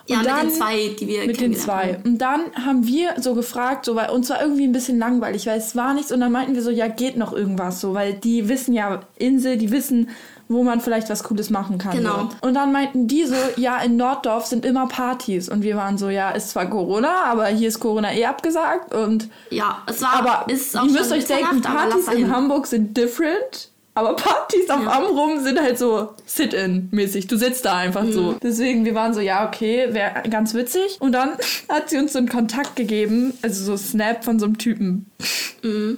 [0.06, 1.94] Und Ja, mit dann- den zwei, die wir Mit den zwei.
[1.94, 2.02] haben.
[2.04, 5.58] Und dann haben wir so gefragt, so, weil uns war irgendwie ein bisschen langweilig, weil
[5.58, 6.12] es war nichts.
[6.12, 9.56] Und dann meinten wir so, ja, geht noch irgendwas so, weil die wissen ja, Insel,
[9.56, 10.10] die wissen,
[10.46, 11.96] wo man vielleicht was Cooles machen kann.
[11.96, 12.28] Genau.
[12.42, 12.46] So.
[12.46, 15.48] Und dann meinten die so, ja, in Norddorf sind immer Partys.
[15.48, 18.94] Und wir waren so, ja, ist zwar Corona, aber hier ist Corona eh abgesagt.
[18.94, 22.30] Und Ja, es war, aber ist auch ihr müsst euch denken, Partys in.
[22.30, 23.70] Hamburg sind different.
[23.96, 27.28] Aber Partys auf Amrum sind halt so Sit-in-mäßig.
[27.28, 28.32] Du sitzt da einfach so.
[28.32, 28.36] Mhm.
[28.42, 30.96] Deswegen, wir waren so, ja, okay, wäre ganz witzig.
[31.00, 31.30] Und dann
[31.68, 35.06] hat sie uns so einen Kontakt gegeben, also so Snap von so einem Typen.
[35.62, 35.96] So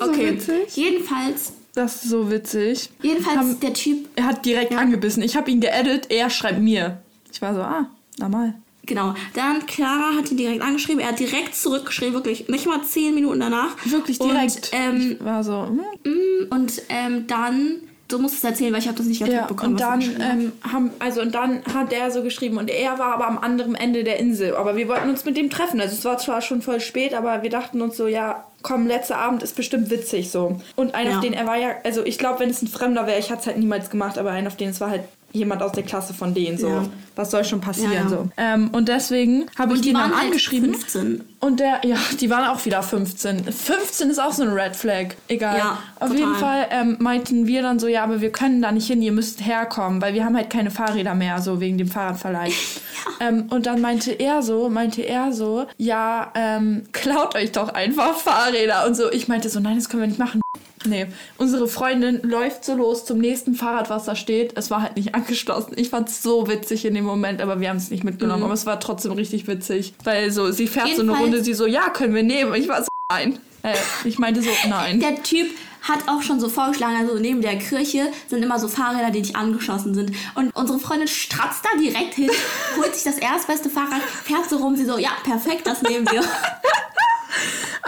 [0.00, 0.76] Okay, witzig.
[0.76, 2.90] jedenfalls, Das ist so witzig.
[3.02, 5.22] jedenfalls Haben- der Typ, Er hat direkt angebissen.
[5.22, 6.98] Ich habe ihn geedit, er schreibt mir.
[7.32, 7.86] Ich war so, ah,
[8.18, 8.54] normal.
[8.88, 13.14] Genau, dann Clara hat ihn direkt angeschrieben, er hat direkt zurückgeschrieben, wirklich nicht mal zehn
[13.14, 13.76] Minuten danach.
[13.84, 14.56] Wirklich direkt.
[14.56, 15.68] Und, ähm, war so,
[16.04, 16.48] hm.
[16.50, 17.76] und ähm, dann,
[18.08, 19.74] du musst es erzählen, weil ich habe das nicht ganz Ja, mitbekommen.
[19.74, 23.28] und dann ähm, haben, also und dann hat er so geschrieben und er war aber
[23.28, 24.56] am anderen Ende der Insel.
[24.56, 25.80] Aber wir wollten uns mit dem treffen.
[25.80, 29.18] Also es war zwar schon voll spät, aber wir dachten uns so, ja, komm, letzter
[29.18, 30.60] Abend ist bestimmt witzig so.
[30.74, 31.16] Und einer, Ja.
[31.18, 33.42] auf den er war ja, also ich glaube, wenn es ein Fremder wäre, ich hatte
[33.42, 36.14] es halt niemals gemacht, aber einer, auf den es war halt jemand aus der Klasse
[36.14, 36.68] von denen so.
[36.68, 36.84] Ja.
[37.16, 38.08] Was soll schon passieren Ja, ja.
[38.08, 38.28] so.
[38.36, 40.72] Ähm, und deswegen habe ich die den dann angeschrieben.
[40.72, 41.24] 15.
[41.40, 43.44] Und der, ja, die waren auch wieder 15.
[43.44, 45.08] 15 ist auch so ein Red Flag.
[45.28, 45.58] Egal.
[45.58, 46.16] Ja, Auf total.
[46.16, 49.12] jeden Fall ähm, meinten wir dann so, ja, aber wir können da nicht hin, ihr
[49.12, 52.52] müsst herkommen, weil wir haben halt keine Fahrräder mehr, so wegen dem Fahrradverleih.
[53.20, 58.16] ähm, und dann meinte er so, meinte er so, ja, ähm, klaut euch doch einfach
[58.16, 58.86] Fahrräder.
[58.86, 60.40] Und so, ich meinte so, nein, das können wir nicht machen.
[60.86, 61.06] Nee,
[61.36, 64.52] unsere Freundin läuft so los zum nächsten Fahrrad, was da steht.
[64.56, 65.72] Es war halt nicht angeschlossen.
[65.76, 68.44] Ich fand's so witzig in dem Moment, aber wir haben es nicht mitgenommen.
[68.44, 69.94] Aber es war trotzdem richtig witzig.
[70.04, 72.54] Weil so, sie fährt so eine Jedenfalls- Runde, sie so, ja, können wir nehmen.
[72.54, 73.38] Ich war so, nein.
[73.62, 73.74] Äh,
[74.04, 75.00] ich meinte so, nein.
[75.00, 75.48] Der Typ
[75.82, 79.36] hat auch schon so vorgeschlagen, also neben der Kirche sind immer so Fahrräder, die nicht
[79.36, 80.12] angeschossen sind.
[80.34, 82.30] Und unsere Freundin stratzt da direkt hin,
[82.76, 86.22] holt sich das erstbeste Fahrrad, fährt so rum, sie so, ja, perfekt, das nehmen wir.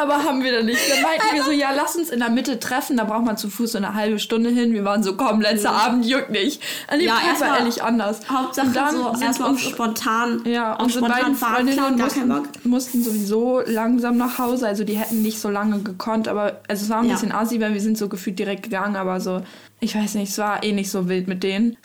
[0.00, 0.80] Aber haben wir dann nicht.
[0.90, 2.96] Dann meinten wir so, ja, lass uns in der Mitte treffen.
[2.96, 4.72] Da braucht man zu Fuß so eine halbe Stunde hin.
[4.72, 6.62] Wir waren so, komm, letzter Abend juckt nicht.
[6.88, 8.20] An dem Ja, Tag war ehrlich anders.
[8.30, 12.32] Hauptsache Und dann so erstmal spontan, Ja, unsere beiden Freundinnen mussten,
[12.64, 14.66] mussten sowieso langsam nach Hause.
[14.66, 16.28] Also die hätten nicht so lange gekonnt.
[16.28, 17.12] Aber also es war ein Ja.
[17.14, 18.96] bisschen assi, weil wir sind so gefühlt direkt gegangen.
[18.96, 19.42] Aber so,
[19.80, 21.76] ich weiß nicht, es war eh nicht so wild mit denen.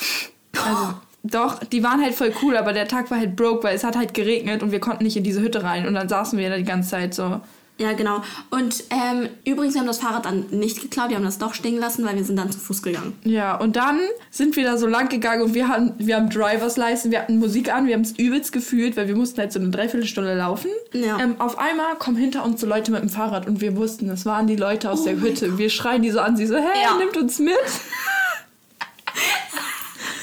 [0.53, 0.93] Also...
[1.27, 3.95] Doch, die waren halt voll cool, aber der Tag war halt broke, weil es hat
[3.95, 5.87] halt geregnet und wir konnten nicht in diese Hütte rein.
[5.87, 7.41] Und dann saßen wir da die ganze Zeit so.
[7.77, 8.21] Ja, genau.
[8.51, 11.77] Und ähm, übrigens, wir haben das Fahrrad dann nicht geklaut, wir haben das doch stehen
[11.77, 13.13] lassen, weil wir sind dann zu Fuß gegangen.
[13.25, 13.99] Ja, und dann
[14.31, 17.37] sind wir da so lang gegangen und wir haben, wir haben Drivers License, wir hatten
[17.37, 20.69] Musik an, wir haben es übelst gefühlt, weil wir mussten halt so eine Dreiviertelstunde laufen.
[20.93, 21.19] Ja.
[21.19, 24.25] Ähm, auf einmal kommen hinter uns so Leute mit dem Fahrrad und wir wussten, es
[24.25, 25.57] waren die Leute aus der Hütte.
[25.57, 26.97] Wir schreien die so an, sie so, hey, Ja.
[26.97, 27.55] nimmt uns mit.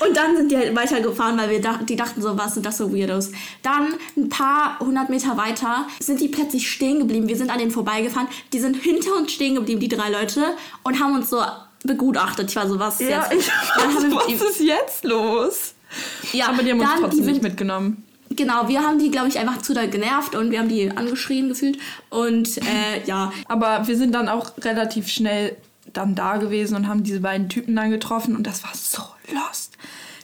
[0.06, 2.78] Und dann sind die halt weitergefahren, weil wir dachten, die dachten so, was sind das
[2.78, 3.30] so Weirdos.
[3.62, 7.28] Dann ein paar hundert Meter weiter sind die plötzlich stehen geblieben.
[7.28, 8.28] Wir sind an denen vorbeigefahren.
[8.52, 10.42] Die sind hinter uns stehen geblieben, die drei Leute,
[10.82, 11.40] und haben uns so
[11.84, 12.50] begutachtet.
[12.50, 13.46] Ich war so, was ist Ja, jetzt?
[13.46, 13.50] ich
[14.14, 15.74] was die- ist jetzt los?
[16.32, 18.04] ja, Aber die haben uns trotzdem die nicht mitgenommen.
[18.30, 21.48] Genau, wir haben die, glaube ich, einfach zu da genervt und wir haben die angeschrien
[21.50, 21.76] gefühlt.
[22.08, 25.54] Und äh, ja, Aber wir sind dann auch relativ schnell
[25.92, 29.02] dann da gewesen und haben diese beiden Typen dann getroffen und das war so
[29.32, 29.76] lost.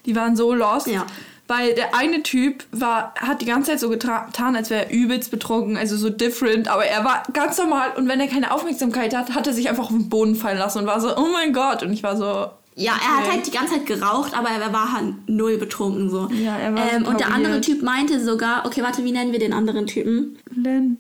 [0.06, 0.86] Die waren so lost.
[0.86, 1.06] Ja.
[1.48, 5.30] Weil der eine Typ war, hat die ganze Zeit so getan, als wäre er übelst
[5.30, 9.34] betrunken, also so different, aber er war ganz normal und wenn er keine Aufmerksamkeit hat,
[9.34, 11.82] hat er sich einfach auf den Boden fallen lassen und war so, oh mein Gott.
[11.82, 12.50] Und ich war so.
[12.74, 16.28] Ja, er hat halt die ganze Zeit geraucht, aber er war halt null betrunken so.
[16.32, 17.62] Ja, er war ähm, Und der andere.
[17.62, 20.38] Typ meinte sogar, okay, warte, wie nennen wir den anderen Typen?
[20.54, 20.98] Len,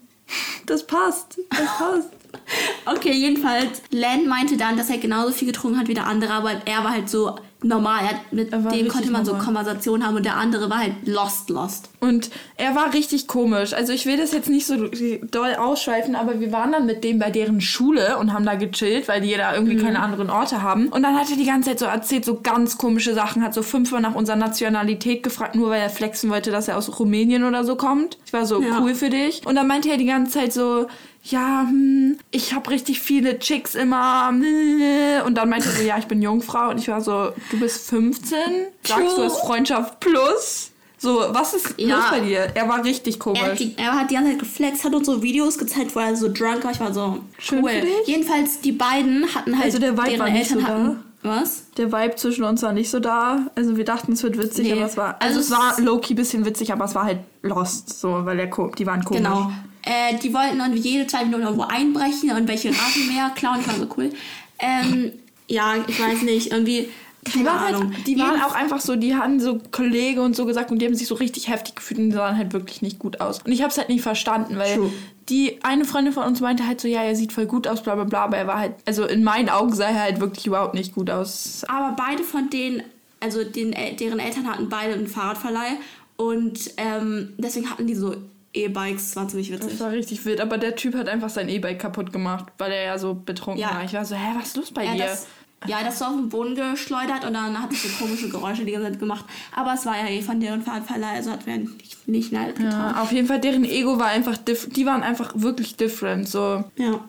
[0.64, 1.38] das passt.
[1.50, 2.17] Das passt.
[2.86, 6.52] Okay, jedenfalls, Len meinte dann, dass er genauso viel getrunken hat wie der andere, aber
[6.64, 8.00] er war halt so normal.
[8.02, 9.44] Er hat, mit dem konnte man so normal.
[9.44, 11.90] Konversation haben und der andere war halt lost, lost.
[12.00, 13.74] Und er war richtig komisch.
[13.74, 14.88] Also ich will das jetzt nicht so
[15.30, 19.06] doll ausschweifen, aber wir waren dann mit dem bei deren Schule und haben da gechillt,
[19.06, 20.88] weil die da irgendwie keine anderen Orte haben.
[20.88, 23.62] Und dann hat er die ganze Zeit so erzählt, so ganz komische Sachen, hat so
[23.62, 27.64] fünfmal nach unserer Nationalität gefragt, nur weil er flexen wollte, dass er aus Rumänien oder
[27.64, 28.16] so kommt.
[28.24, 28.78] Ich war so, Ja.
[28.80, 29.44] cool für dich.
[29.46, 30.86] Und dann meinte er die ganze Zeit so,
[31.30, 34.28] ja, hm, ich habe richtig viele Chicks immer.
[35.26, 36.70] Und dann meinte er so, ja, ich bin Jungfrau.
[36.70, 38.38] Und ich war so, du bist 15?
[38.84, 40.70] Sagst du das Freundschaft plus?
[41.00, 41.96] So, was ist Ja.
[41.96, 42.48] los bei dir?
[42.54, 43.40] Er war richtig komisch.
[43.40, 46.00] Er hat, die, er hat die ganze Zeit geflext, hat uns so Videos gezeigt, wo
[46.00, 46.72] er so drunk war.
[46.72, 47.70] Ich war so, Schön cool.
[47.70, 48.06] für dich.
[48.06, 50.72] Jedenfalls, die beiden hatten halt, Also der Vibe war nicht Eltern so da.
[50.72, 51.62] hatten, was?
[51.76, 53.46] Der Vibe zwischen uns war nicht so da.
[53.54, 54.72] Also wir dachten, es wird witzig, Nee.
[54.72, 55.16] aber es war.
[55.20, 58.36] Also Also, es es- war low-key bisschen witzig, aber es war halt lost, so, weil
[58.36, 59.22] der die waren komisch.
[59.22, 59.52] Genau.
[59.82, 63.60] Äh, die wollten dann jede zwei Minuten irgendwo einbrechen und welche Rasenmäher klauen.
[63.60, 64.10] Ich war so cool.
[64.58, 65.12] Ähm,
[65.46, 66.88] ja, ich weiß nicht, irgendwie.
[67.34, 67.92] Die waren, Ahnung.
[67.92, 70.86] halt, die waren auch einfach so, die hatten so Kollege und so gesagt und die
[70.86, 73.42] haben sich so richtig heftig gefühlt und die sahen halt wirklich nicht gut aus.
[73.42, 74.90] Und ich habe es halt nicht verstanden, weil True.
[75.28, 77.96] die eine Freundin von uns meinte halt so, ja, er sieht voll gut aus, bla
[77.96, 80.74] bla bla, aber er war halt, also in meinen Augen sah er halt wirklich überhaupt
[80.74, 81.64] nicht gut aus.
[81.68, 82.82] Aber beide von denen,
[83.20, 85.76] also den, El- deren Eltern hatten beide einen Fahrradverleih
[86.16, 88.14] und ähm, deswegen hatten die so
[88.52, 89.08] E-Bikes.
[89.08, 89.80] Das war ziemlich Das witzig.
[89.80, 92.98] war richtig wild, aber der Typ hat einfach sein E-Bike kaputt gemacht, weil er ja
[92.98, 93.74] so betrunken Ja.
[93.74, 93.84] war.
[93.84, 95.04] Ich war so, hä, was ist los bei Ja, dir?
[95.04, 95.26] das,
[95.66, 98.72] ja, das so auf den Boden geschleudert und dann hat es so komische Geräusche die
[98.72, 99.24] ganze Zeit gemacht.
[99.54, 102.94] Aber es war ja eh von deren Fahrradverleih, also hat wer nicht, nicht leid getan.
[102.94, 106.28] Ja, auf jeden Fall, deren Ego war einfach, diff die waren einfach wirklich different.
[106.28, 107.00] So, Ja.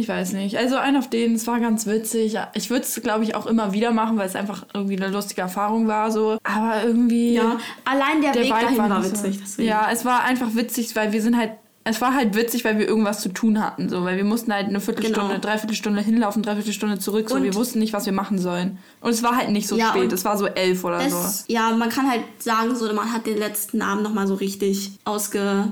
[0.00, 0.56] Ich weiß nicht.
[0.58, 2.36] Also ein auf denen, es war ganz witzig.
[2.54, 5.42] Ich würde es, glaube ich, auch immer wieder machen, weil es einfach irgendwie eine lustige
[5.42, 6.10] Erfahrung war.
[6.10, 7.34] So, aber irgendwie.
[7.34, 9.40] Ja, allein der, der Weg dahin war war witzig.
[9.46, 9.62] So.
[9.62, 11.52] Ja, es war einfach witzig, weil wir sind halt.
[11.82, 14.66] Es war halt witzig, weil wir irgendwas zu tun hatten, so, weil wir mussten halt
[14.68, 15.40] eine Viertelstunde, Genau.
[15.40, 18.76] dreiviertelstunde hinlaufen, dreiviertelstunde zurück, so, Und- wir wussten nicht, was wir machen sollen.
[19.00, 21.16] Und es war halt nicht so Ja, spät, es war so elf oder so.
[21.16, 24.92] Das, ja, man kann halt sagen, so, man hat den letzten Abend nochmal so richtig
[25.04, 25.68] ausge...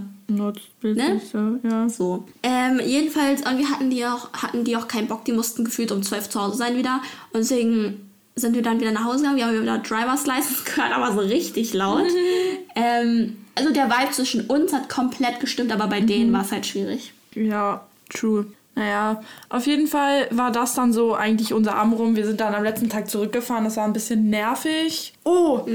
[0.82, 1.20] Ne?
[1.32, 1.88] so, ja.
[1.88, 2.26] So.
[2.42, 6.02] Ähm, jedenfalls, irgendwie hatten die, auch, hatten die auch keinen Bock, die mussten gefühlt um
[6.02, 7.00] 12 zu Hause sein wieder.
[7.32, 9.36] Und deswegen sind wir dann wieder nach Hause gegangen.
[9.36, 12.04] Wir haben wieder Driver's License gehört, aber so richtig laut.
[12.76, 16.66] ähm, also der Vibe zwischen uns hat komplett gestimmt, aber bei denen war es halt
[16.66, 17.12] schwierig.
[17.34, 18.46] Ja, true.
[18.78, 22.14] Naja, auf jeden Fall war das dann so eigentlich unser Abend rum.
[22.14, 23.64] Wir sind dann am letzten Tag zurückgefahren.
[23.64, 25.14] Das war ein bisschen nervig.
[25.24, 25.66] Oh,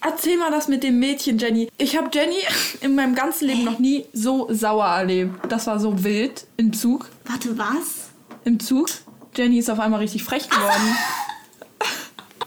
[0.00, 1.70] erzähl mal das mit dem Mädchen, Jenny.
[1.78, 2.34] Ich habe Jenny
[2.80, 5.36] in meinem ganzen Leben noch nie so sauer erlebt.
[5.48, 7.08] Das war so wild im Zug.
[7.26, 8.10] Warte, was?
[8.44, 8.88] Im Zug.
[9.36, 10.96] Jenny ist auf einmal richtig frech geworden.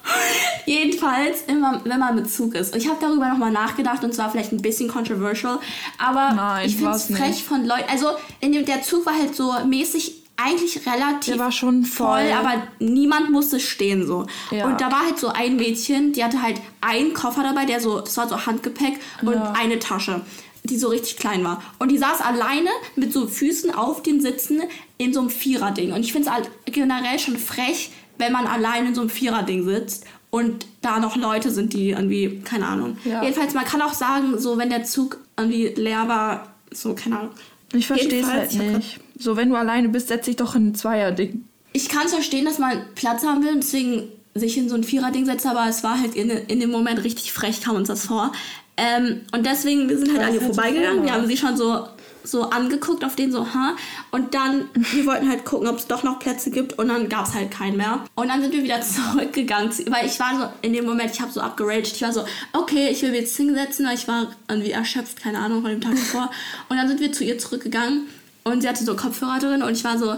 [0.66, 2.76] Jedenfalls, immer, wenn man mit Zug ist.
[2.76, 5.60] Ich habe darüber nochmal nachgedacht und zwar vielleicht ein bisschen controversial,
[5.97, 7.20] aber Nein, ich finde es war's nicht.
[7.22, 7.89] frech von Leuten.
[7.91, 8.08] Also,
[8.39, 12.32] in dem, der Zug war halt so mäßig eigentlich relativ Der war schon voll.
[12.32, 14.26] aber niemand musste stehen so.
[14.49, 14.66] Ja.
[14.66, 17.99] Und da war halt so ein Mädchen, die hatte halt einen Koffer dabei, der so,
[17.99, 19.54] das war so Handgepäck und Ja.
[19.56, 20.22] eine Tasche,
[20.64, 21.62] die so richtig klein war.
[21.78, 24.64] Und die saß alleine mit so Füßen auf den Sitzen
[24.97, 25.91] in so einem Viererding.
[25.91, 26.32] Und ich finde
[26.66, 27.91] es generell schon frech,
[28.22, 32.40] wenn man allein in so einem Viererding sitzt und da noch Leute sind, die irgendwie,
[32.40, 32.98] keine Ahnung.
[33.04, 33.22] Ja.
[33.22, 37.32] Jedenfalls, man kann auch sagen, so wenn der Zug irgendwie leer war, so, keine Ahnung.
[37.74, 39.00] Ich verstehe es halt nicht.
[39.18, 41.46] So, wenn du alleine bist, setz dich doch in ein Zweierding.
[41.74, 44.04] ich kann es verstehen, dass man Platz haben will und deswegen
[44.34, 47.34] sich in so ein Vierer-Ding setzt, aber es war halt in, in dem Moment richtig
[47.34, 48.32] frech, kam uns das vor.
[48.78, 51.88] Ähm, und deswegen, wir sind halt an ihr du vorbeigegangen, wir haben sie schon so,
[52.24, 53.76] so angeguckt auf den so, ha.
[54.12, 57.28] Und dann, wir wollten halt gucken, ob es doch noch Plätze gibt und dann gab
[57.28, 58.04] es halt keinen mehr.
[58.16, 61.32] Und dann sind wir wieder zurückgegangen, weil ich war so, in dem Moment, ich habe
[61.32, 64.72] so abgeraged, ich war so, okay, ich will mich jetzt hinsetzen, weil ich war irgendwie
[64.72, 66.30] erschöpft, keine Ahnung, von dem Tag davor.
[66.70, 68.08] Und dann sind wir zu ihr zurückgegangen
[68.44, 70.16] und sie hatte so Kopfhörer drin und ich war so,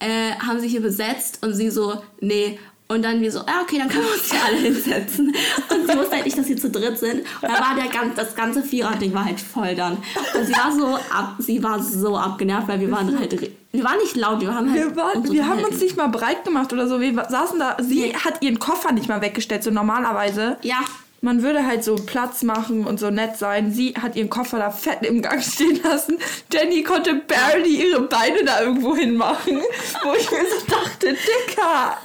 [0.00, 1.38] äh, haben sie hier besetzt?
[1.42, 2.58] Und sie so, nee.
[2.90, 5.28] Und dann wir so, ah, okay, dann können wir uns hier alle hinsetzen.
[5.70, 7.20] Und sie wusste halt nicht, dass sie zu dritt sind.
[7.20, 9.96] Und dann war der ganz, das ganze Vierer-Ding war halt voll dann.
[10.36, 13.98] Und sie war so ab, sie war so abgenervt, weil wir waren halt, wir waren
[13.98, 14.80] nicht laut, wir haben halt.
[14.80, 17.00] Wir, waren, uns wir haben uns nicht mal breit gemacht oder so.
[17.00, 17.76] Wir saßen da.
[17.80, 18.14] Sie Nee.
[18.14, 20.56] hat ihren Koffer nicht mal weggestellt, so normalerweise.
[20.62, 20.80] Ja,
[21.20, 23.70] man würde halt so Platz machen und so nett sein.
[23.72, 26.18] Sie hat ihren Koffer da fett im Gang stehen lassen.
[26.52, 29.58] Jenny konnte barely ihre Beine da irgendwo hinmachen,
[30.02, 31.98] wo ich mir so dachte, Dicker.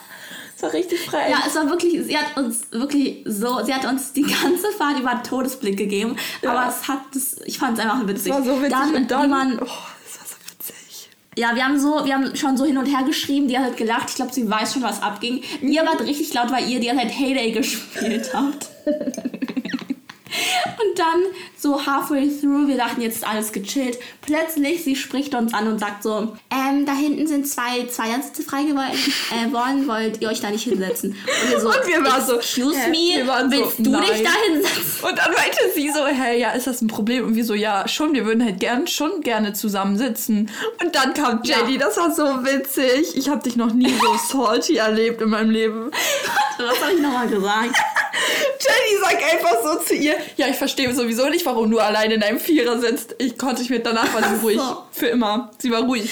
[0.55, 1.29] Das war richtig frei.
[1.29, 4.99] Ja, es war wirklich, sie hat uns wirklich so, sie hat uns die ganze Fahrt
[4.99, 6.15] über einen Todesblick gegeben.
[6.41, 6.51] Ja.
[6.51, 8.31] Aber es hat, das, ich fand es einfach witzig.
[8.31, 8.71] Das war so witzig.
[8.71, 11.09] Dann, und dann, man, oh, das war so witzig.
[11.37, 13.77] ja, wir haben so, wir haben schon so hin und her geschrieben, die hat halt
[13.77, 14.09] gelacht.
[14.09, 15.43] Ich glaube, sie weiß schon, was abging.
[15.61, 18.69] Ihr wart richtig laut, weil ihr die ganze Zeit Heyday gespielt habt.
[20.25, 21.21] Und dann
[21.57, 23.97] so halfway through, wir dachten, jetzt alles gechillt.
[24.21, 28.63] Plötzlich, sie spricht uns an und sagt so, ähm, da hinten sind zwei Zweiersitze frei
[28.63, 28.91] geworden.
[29.31, 31.11] Äh, wollt ihr euch da nicht hinsetzen?
[31.11, 32.89] Und wir so, Und wir waren so, excuse hä?
[33.21, 34.03] me, waren so, willst du nein.
[34.03, 35.09] dich da hinsetzen?
[35.09, 37.25] Und dann meinte sie so, hey, ja, ist das ein Problem?
[37.25, 40.49] Und wir so, ja, schon, wir würden halt gern, schon gerne zusammen sitzen.
[40.83, 41.79] Und dann kam Jenny, Ja.
[41.79, 43.15] das war so witzig.
[43.15, 45.91] Ich habe dich noch nie so salty erlebt in meinem Leben.
[46.57, 47.75] Was habe ich nochmal gesagt?
[48.59, 52.23] Jenny sagt einfach so zu ihr, ja, ich verstehe sowieso nicht, warum du alleine in
[52.23, 53.15] einem Vierer sitzt.
[53.19, 54.59] Ich konnte ich mir danach war sie ruhig.
[54.91, 55.51] Für immer.
[55.57, 56.09] Sie war ruhig.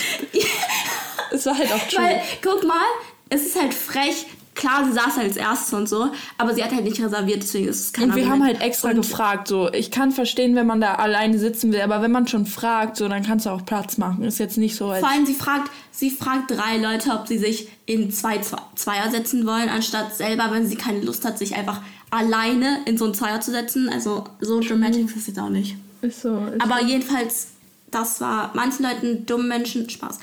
[1.32, 2.04] es war halt auch true.
[2.04, 2.86] Weil, guck mal,
[3.30, 4.26] es ist halt frech.
[4.56, 7.68] Klar, sie saß halt als erstes und so, aber sie hat halt nicht reserviert, deswegen
[7.68, 9.72] ist es kein Und wir haben halt extra Und gefragt, so.
[9.74, 13.08] Ich kann verstehen, wenn man da alleine sitzen will, aber wenn man schon fragt, so,
[13.08, 14.24] dann kannst du auch Platz machen.
[14.24, 17.38] Ist jetzt nicht so, als Vor allem, sie fragt, sie fragt drei Leute, ob sie
[17.40, 21.56] sich in zwei Zwe- Zweier setzen wollen, anstatt selber, wenn sie keine Lust hat, sich
[21.56, 21.82] einfach
[22.12, 23.90] alleine in so einen Zweier zu setzen.
[23.90, 25.76] Also so dramatic ist es jetzt auch nicht.
[26.02, 26.38] Ist so.
[26.38, 27.48] Ist Aber jedenfalls,
[27.90, 30.20] das war manchen Leuten, dummen Menschen, Spaß.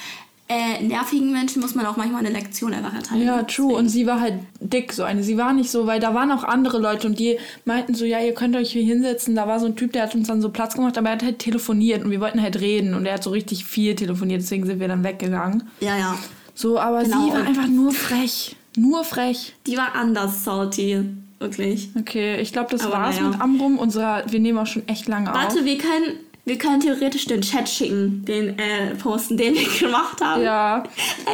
[0.52, 3.22] Äh, nervigen Menschen muss man auch manchmal eine Lektion einfach erteilen.
[3.24, 3.72] Ja, true.
[3.76, 5.22] Und sie war halt dick, so eine.
[5.22, 8.18] Sie war nicht so, weil da waren auch andere Leute und die meinten so, ja,
[8.18, 9.36] ihr könnt euch hier hinsetzen.
[9.36, 11.22] Da war so ein Typ, der hat uns dann so Platz gemacht, aber er hat
[11.22, 14.66] halt telefoniert und wir wollten halt reden und er hat so richtig viel telefoniert, deswegen
[14.66, 15.62] sind wir dann weggegangen.
[15.78, 16.18] Ja, ja.
[16.54, 17.26] So, aber Genau.
[17.26, 18.56] sie war einfach nur frech.
[18.76, 19.54] Nur frech.
[19.68, 21.04] Die war anders salty.
[21.38, 21.88] Wirklich.
[21.98, 23.28] Okay, ich glaube, das Aber war's naja.
[23.30, 23.78] mit Amrum.
[23.78, 25.36] Unser, wir nehmen auch schon echt lange auf.
[25.36, 26.18] Warte, wir können,
[26.50, 30.42] wir können theoretisch den Chat schicken, den äh, posten, den wir gemacht haben.
[30.42, 30.82] Ja,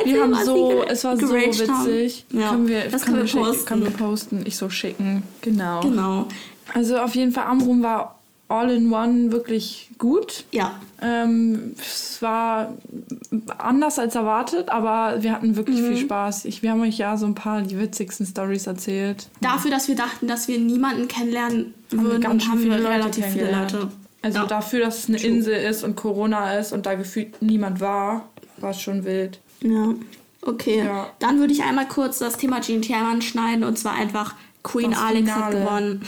[0.04, 1.86] wir haben so, wir es war so haben.
[1.86, 2.26] witzig.
[2.32, 3.64] Ja, können wir, das können können wir schicken- posten.
[3.66, 5.22] Können wir posten, ich so schicken.
[5.40, 5.80] Genau.
[5.80, 6.26] Genau.
[6.74, 10.44] Also auf jeden Fall, Amrum war all in one wirklich gut.
[10.52, 10.78] Ja.
[11.00, 12.74] Ähm, es war
[13.58, 15.86] anders als erwartet, aber wir hatten wirklich Mhm.
[15.88, 16.44] viel Spaß.
[16.44, 19.28] Ich, wir haben euch ja so ein paar die witzigsten Stories erzählt.
[19.40, 22.78] Dafür, dass wir dachten, dass wir niemanden kennenlernen Haben wir würden, ganz schön haben wir
[22.78, 23.50] Leute relativ viele.
[23.50, 23.88] Leute.
[24.26, 24.46] Also Ja.
[24.46, 25.28] dafür, dass es eine True.
[25.30, 29.38] Insel ist und Corona ist und da gefühlt niemand war, war es schon wild.
[29.60, 29.94] Ja.
[30.42, 30.84] Okay.
[30.84, 31.06] Ja.
[31.20, 35.30] Dann würde ich einmal kurz das Thema GNT anschneiden und zwar einfach Queen Das Alex
[35.30, 35.64] hat Finale.
[35.64, 36.06] gewonnen.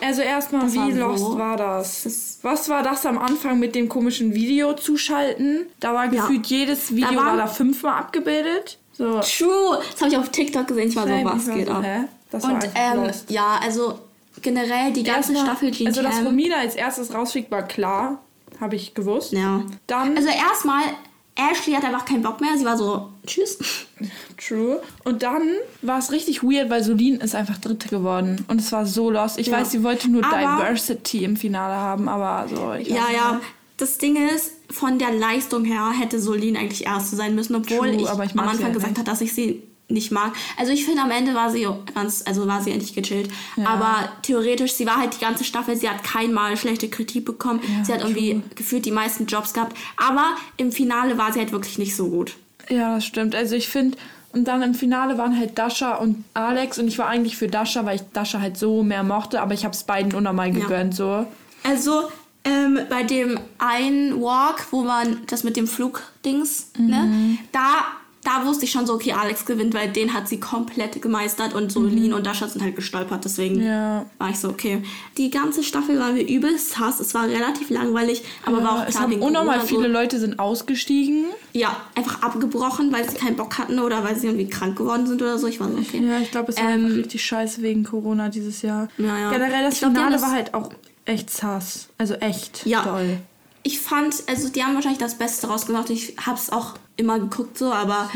[0.00, 0.98] Also erstmal, wie so.
[0.98, 2.02] lost war das?
[2.04, 5.66] Das- Was war das am Anfang mit dem komischen Video zuschalten?
[5.80, 6.10] Da war Ja.
[6.22, 8.78] gefühlt jedes Video war- war da fünfmal abgebildet.
[8.92, 9.20] So.
[9.20, 9.78] True.
[9.92, 10.88] Das habe ich auf TikTok gesehen.
[10.88, 11.82] Ich war so, was geht ab?
[11.84, 12.04] hä?
[12.30, 13.98] Das Und ähm, ja, also
[14.42, 15.86] generell die ganze Erstmal- Staffel GNT.
[15.88, 18.22] Also, dass Romina als erstes rausfliegt, war klar.
[18.60, 19.32] Habe ich gewusst.
[19.32, 19.62] ja.
[19.86, 20.82] Dann, Also erstmal,
[21.34, 22.56] Ashley hat einfach keinen Bock mehr.
[22.56, 23.58] Sie war so, tschüss.
[24.38, 24.80] true.
[25.04, 25.42] Und dann
[25.82, 28.44] war es richtig weird, weil Solin ist einfach Dritte geworden.
[28.48, 29.38] Und es war so lost.
[29.38, 29.58] Ich Ja.
[29.58, 32.72] weiß, sie wollte nur Aber- Diversity im Finale haben, aber so.
[32.74, 33.40] Ich Ja, ja.
[33.76, 38.00] Das Ding ist, von der Leistung her hätte Solin eigentlich Erste sein müssen, obwohl True,
[38.00, 40.32] ich, aber ich am Anfang halt gesagt habe, dass ich sie nicht mag.
[40.56, 43.30] Also ich finde, am Ende war sie ganz, also war sie endlich gechillt.
[43.56, 43.68] Ja.
[43.68, 47.60] Aber theoretisch, sie war halt die ganze Staffel, sie hat kein Mal schlechte Kritik bekommen.
[47.78, 49.76] Ja, sie hat irgendwie gefühlt die meisten Jobs gehabt.
[49.96, 50.24] Aber
[50.56, 52.34] im Finale war sie halt wirklich nicht so gut.
[52.68, 53.34] Ja, das stimmt.
[53.36, 53.96] Also ich finde,
[54.32, 57.84] und dann im Finale waren halt Dasha und Alex und ich war eigentlich für Dasha,
[57.86, 61.26] weil ich Dasha halt so mehr mochte, aber ich habe es beiden unnormal gegönnt, so.
[61.62, 62.02] Also
[62.44, 66.86] ähm, bei dem einen Walk, wo man das mit dem Flugdings, Mhm.
[66.86, 67.84] ne, da,
[68.26, 71.70] da wusste ich schon so, okay, Alex gewinnt, weil den hat sie komplett gemeistert und
[71.70, 73.66] Solin und Dasha sind halt gestolpert, deswegen Mhm.
[73.66, 74.06] Ja.
[74.18, 74.82] war ich so, okay.
[75.16, 78.90] Die ganze Staffel war mir übelst hass, es war relativ langweilig, aber war auch es
[78.90, 81.26] klar haben wegen unnormal Corona viele so, Leute sind ausgestiegen.
[81.52, 85.22] ja, einfach abgebrochen, weil sie keinen Bock hatten oder weil sie irgendwie krank geworden sind
[85.22, 85.46] oder so.
[85.46, 86.02] Ich war so, okay.
[86.04, 88.88] Ja, ich glaube, es war Ähm, richtig scheiße wegen Corona dieses Jahr.
[88.98, 89.30] Ja, ja.
[89.30, 90.70] Generell, das Ich glaub, haben Finale das- war halt auch
[91.04, 91.88] echt sass.
[91.96, 92.82] Also echt Ja.
[92.82, 93.18] toll.
[93.66, 95.90] Ich fand, also die haben wahrscheinlich das Beste rausgemacht.
[95.90, 98.08] Ich hab's auch immer geguckt so, aber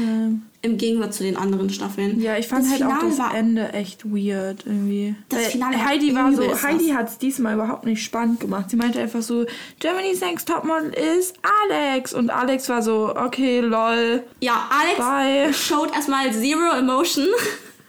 [0.63, 2.21] im Gegensatz zu den anderen Staffeln.
[2.21, 5.17] Ja, ich fand das halt auch Finale das war Ende echt weird irgendwie.
[5.29, 8.71] Das Weil Finale war Heidi war so, Heidi hat es diesmal überhaupt nicht spannend gemacht.
[8.71, 9.45] Sie meinte einfach so,
[9.81, 11.35] Germany's Next Topmodel ist
[11.69, 12.15] Alex.
[12.15, 14.23] Und Alex war so, okay, lol.
[14.41, 15.53] Ja, Alex Bye.
[15.53, 17.27] showed erstmal zero emotion.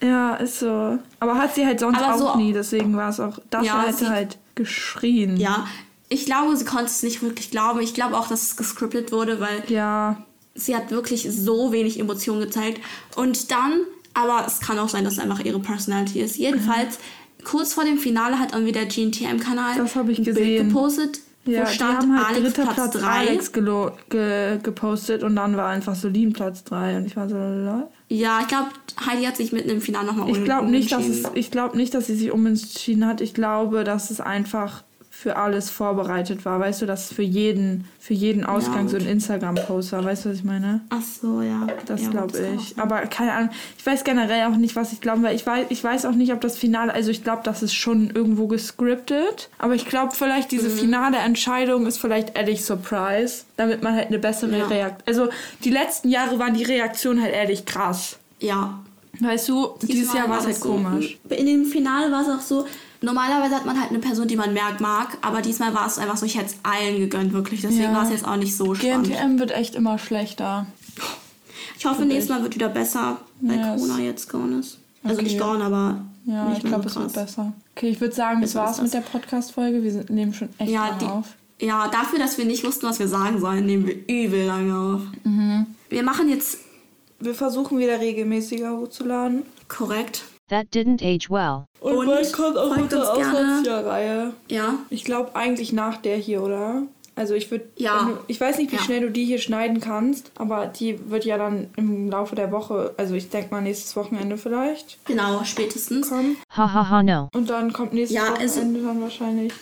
[0.03, 0.97] Ja, ist so.
[1.19, 3.81] Aber hat sie halt sonst Aber auch so- nie, deswegen war es auch, Dasha Ja,
[3.83, 5.37] hätte sie- halt geschrien.
[5.37, 5.67] Ja,
[6.11, 7.79] ich glaube, sie konnte es nicht wirklich glauben.
[7.79, 10.21] Ich glaube auch, dass es gescriptet wurde, weil Ja,
[10.53, 12.81] sie hat wirklich so wenig Emotionen gezeigt.
[13.15, 13.79] Und dann,
[14.13, 16.35] aber es kann auch sein, dass es einfach ihre Personality ist.
[16.35, 16.99] Jedenfalls
[17.45, 20.67] kurz vor dem Finale hat irgendwie der GNTM-Kanal Das habe ich gesehen.
[20.67, 23.07] gepostet, Ja, wo die stand haben halt Alex dritter Platz Platz 3.
[23.07, 27.87] Alex ge gepostet und dann war einfach Solin Platz 3 und ich war so, lol.
[28.09, 28.67] Ja, ich glaube,
[29.05, 31.93] Heidi hat sich mitten im Finale nochmal Ich glaube nicht, dass es, ich glaube nicht,
[31.93, 33.21] dass sie sich umentschieden hat.
[33.21, 34.83] Ich glaube, dass es einfach
[35.21, 36.59] für alles vorbereitet war.
[36.59, 39.05] Weißt du, dass für jeden, für jeden Ausgang so ein.
[39.05, 40.03] Instagram-Post war.
[40.03, 40.81] Weißt du, was ich meine?
[40.89, 41.67] Ach so, ja.
[41.85, 42.79] Das ja, glaube ich.
[42.79, 43.49] Aber keine Ahnung.
[43.77, 46.33] Ich weiß generell auch nicht, was ich glaube, weil ich weiß, ich weiß auch nicht,
[46.33, 49.49] ob das Finale, also ich glaube, das ist schon irgendwo gescriptet.
[49.59, 50.55] Aber ich glaube, vielleicht Mhm.
[50.57, 54.65] diese finale Entscheidung ist vielleicht ehrlich Surprise, damit man halt eine bessere Ja.
[54.65, 55.03] Reaktion.
[55.05, 55.29] Also
[55.63, 58.17] die letzten Jahre waren die Reaktionen halt ehrlich krass.
[58.39, 58.79] Ja.
[59.19, 60.69] Weißt du, dieses Jahr war es halt so.
[60.69, 61.19] komisch.
[61.29, 62.65] In dem Finale war es auch so,
[63.01, 66.17] normalerweise hat man halt eine Person, die man merkt mag, aber diesmal war es einfach
[66.17, 67.61] so, ich hätte es allen gegönnt, wirklich.
[67.61, 67.93] Deswegen Ja.
[67.95, 69.07] war es jetzt auch nicht so spannend.
[69.07, 70.65] GNTM wird echt immer schlechter.
[71.77, 74.77] Ich hoffe, nächstes Mal wird wieder besser, weil Ja, Corona es- jetzt gone ist.
[75.03, 75.23] Also Okay.
[75.23, 77.53] nicht gone, aber Ja, nicht ich glaube, es wird besser.
[77.75, 79.81] Okay, ich würde sagen, das war's mit der Podcast-Folge.
[79.81, 81.25] Wir sind, nehmen schon echt Ja, lange die, auf.
[81.59, 85.01] ja, dafür, dass wir nicht wussten, was wir sagen sollen, nehmen wir übel lange auf.
[85.23, 85.65] Mhm.
[85.89, 86.59] Wir machen jetzt
[87.19, 89.43] Wir versuchen wieder regelmäßiger hochzuladen.
[89.67, 90.23] korrekt.
[90.51, 91.63] That didn't age well.
[91.79, 93.09] Und, Und bald kommt auch unsere.
[93.11, 94.33] Auslandsjahrreihe.
[94.49, 94.75] Ja.
[94.89, 96.83] Ich glaube eigentlich nach der hier, oder?
[97.15, 98.09] Also ich würde, Ja.
[98.27, 98.81] ich weiß nicht, wie Ja.
[98.81, 102.93] schnell du die hier schneiden kannst, aber die wird ja dann im Laufe der Woche,
[102.97, 106.09] also ich denke mal nächstes Wochenende vielleicht Genau, spätestens.
[106.09, 106.37] kommen.
[106.55, 107.29] Ha ha ha no.
[107.33, 109.53] Und dann kommt nächstes Ja, also- Wochenende dann wahrscheinlich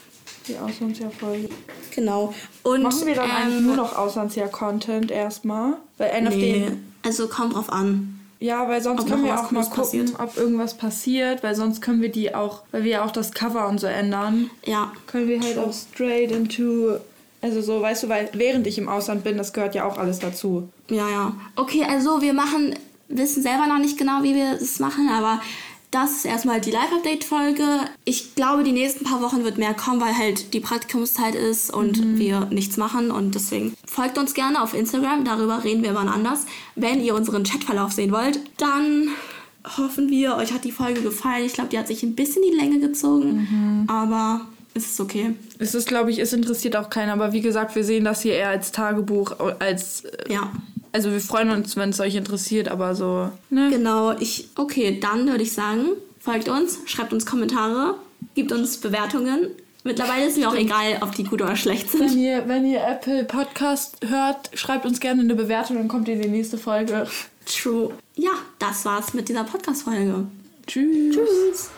[0.48, 1.50] die Auslandsjahrfolge.
[1.96, 2.34] Genau.
[2.64, 5.74] Und Machen wir dann eigentlich ähm, nur noch Auslandsjahr-Content erstmal?
[5.98, 6.38] Weil NFD.
[6.70, 6.72] Nee,
[7.06, 8.19] also kommt drauf an.
[8.42, 10.14] Ja, weil sonst Ob können wir auch mal gucken, passiert.
[10.18, 13.68] ob irgendwas passiert, weil sonst können wir die auch, weil wir ja auch das Cover
[13.68, 14.92] und so ändern, Ja.
[15.08, 16.96] können wir halt auch straight into,
[17.42, 20.20] also so, weißt du, weil während ich im Ausland bin, das gehört ja auch alles
[20.20, 20.70] dazu.
[20.90, 21.34] Ja, ja.
[21.58, 22.76] Okay, also wir machen,
[23.10, 25.42] wissen selber noch nicht genau, wie wir es machen, aber
[25.92, 27.64] das ist erstmal die Live-Update-Folge.
[28.06, 32.20] Ich glaube, die nächsten paar Wochen wird mehr kommen, weil halt die Praktikumszeit ist und
[32.20, 36.46] wir nichts machen und deswegen folgt uns gerne auf Instagram, darüber reden wir wann anders.
[36.76, 39.10] Wenn ihr unseren Chatverlauf sehen wollt, dann
[39.78, 41.46] hoffen wir, euch hat die Folge gefallen.
[41.46, 44.42] Ich glaube, die hat sich ein bisschen die Länge gezogen, aber
[44.76, 45.34] es ist okay.
[45.58, 48.34] Es ist, glaube ich, es interessiert auch keinen, aber wie gesagt, wir sehen das hier
[48.34, 50.52] eher als Tagebuch, als, äh, Ja.
[50.92, 53.70] Also wir freuen uns, wenn es euch interessiert, aber so, ne?
[53.70, 54.50] Genau, ich.
[54.56, 55.88] Okay, dann würde ich sagen,
[56.20, 57.96] folgt uns, schreibt uns Kommentare,
[58.36, 59.50] gibt uns Bewertungen.
[59.84, 62.20] Mittlerweile ist mir auch egal, ob die gut oder schlecht Wenn sind.
[62.20, 66.22] ihr, wenn ihr Apple Podcast hört, schreibt uns gerne eine Bewertung, dann kommt ihr in
[66.22, 67.08] die nächste Folge.
[67.46, 67.94] True.
[68.16, 70.28] Ja, das war's mit dieser Podcast-Folge.
[70.68, 71.16] Tschüss.
[71.16, 71.70] Tschüss.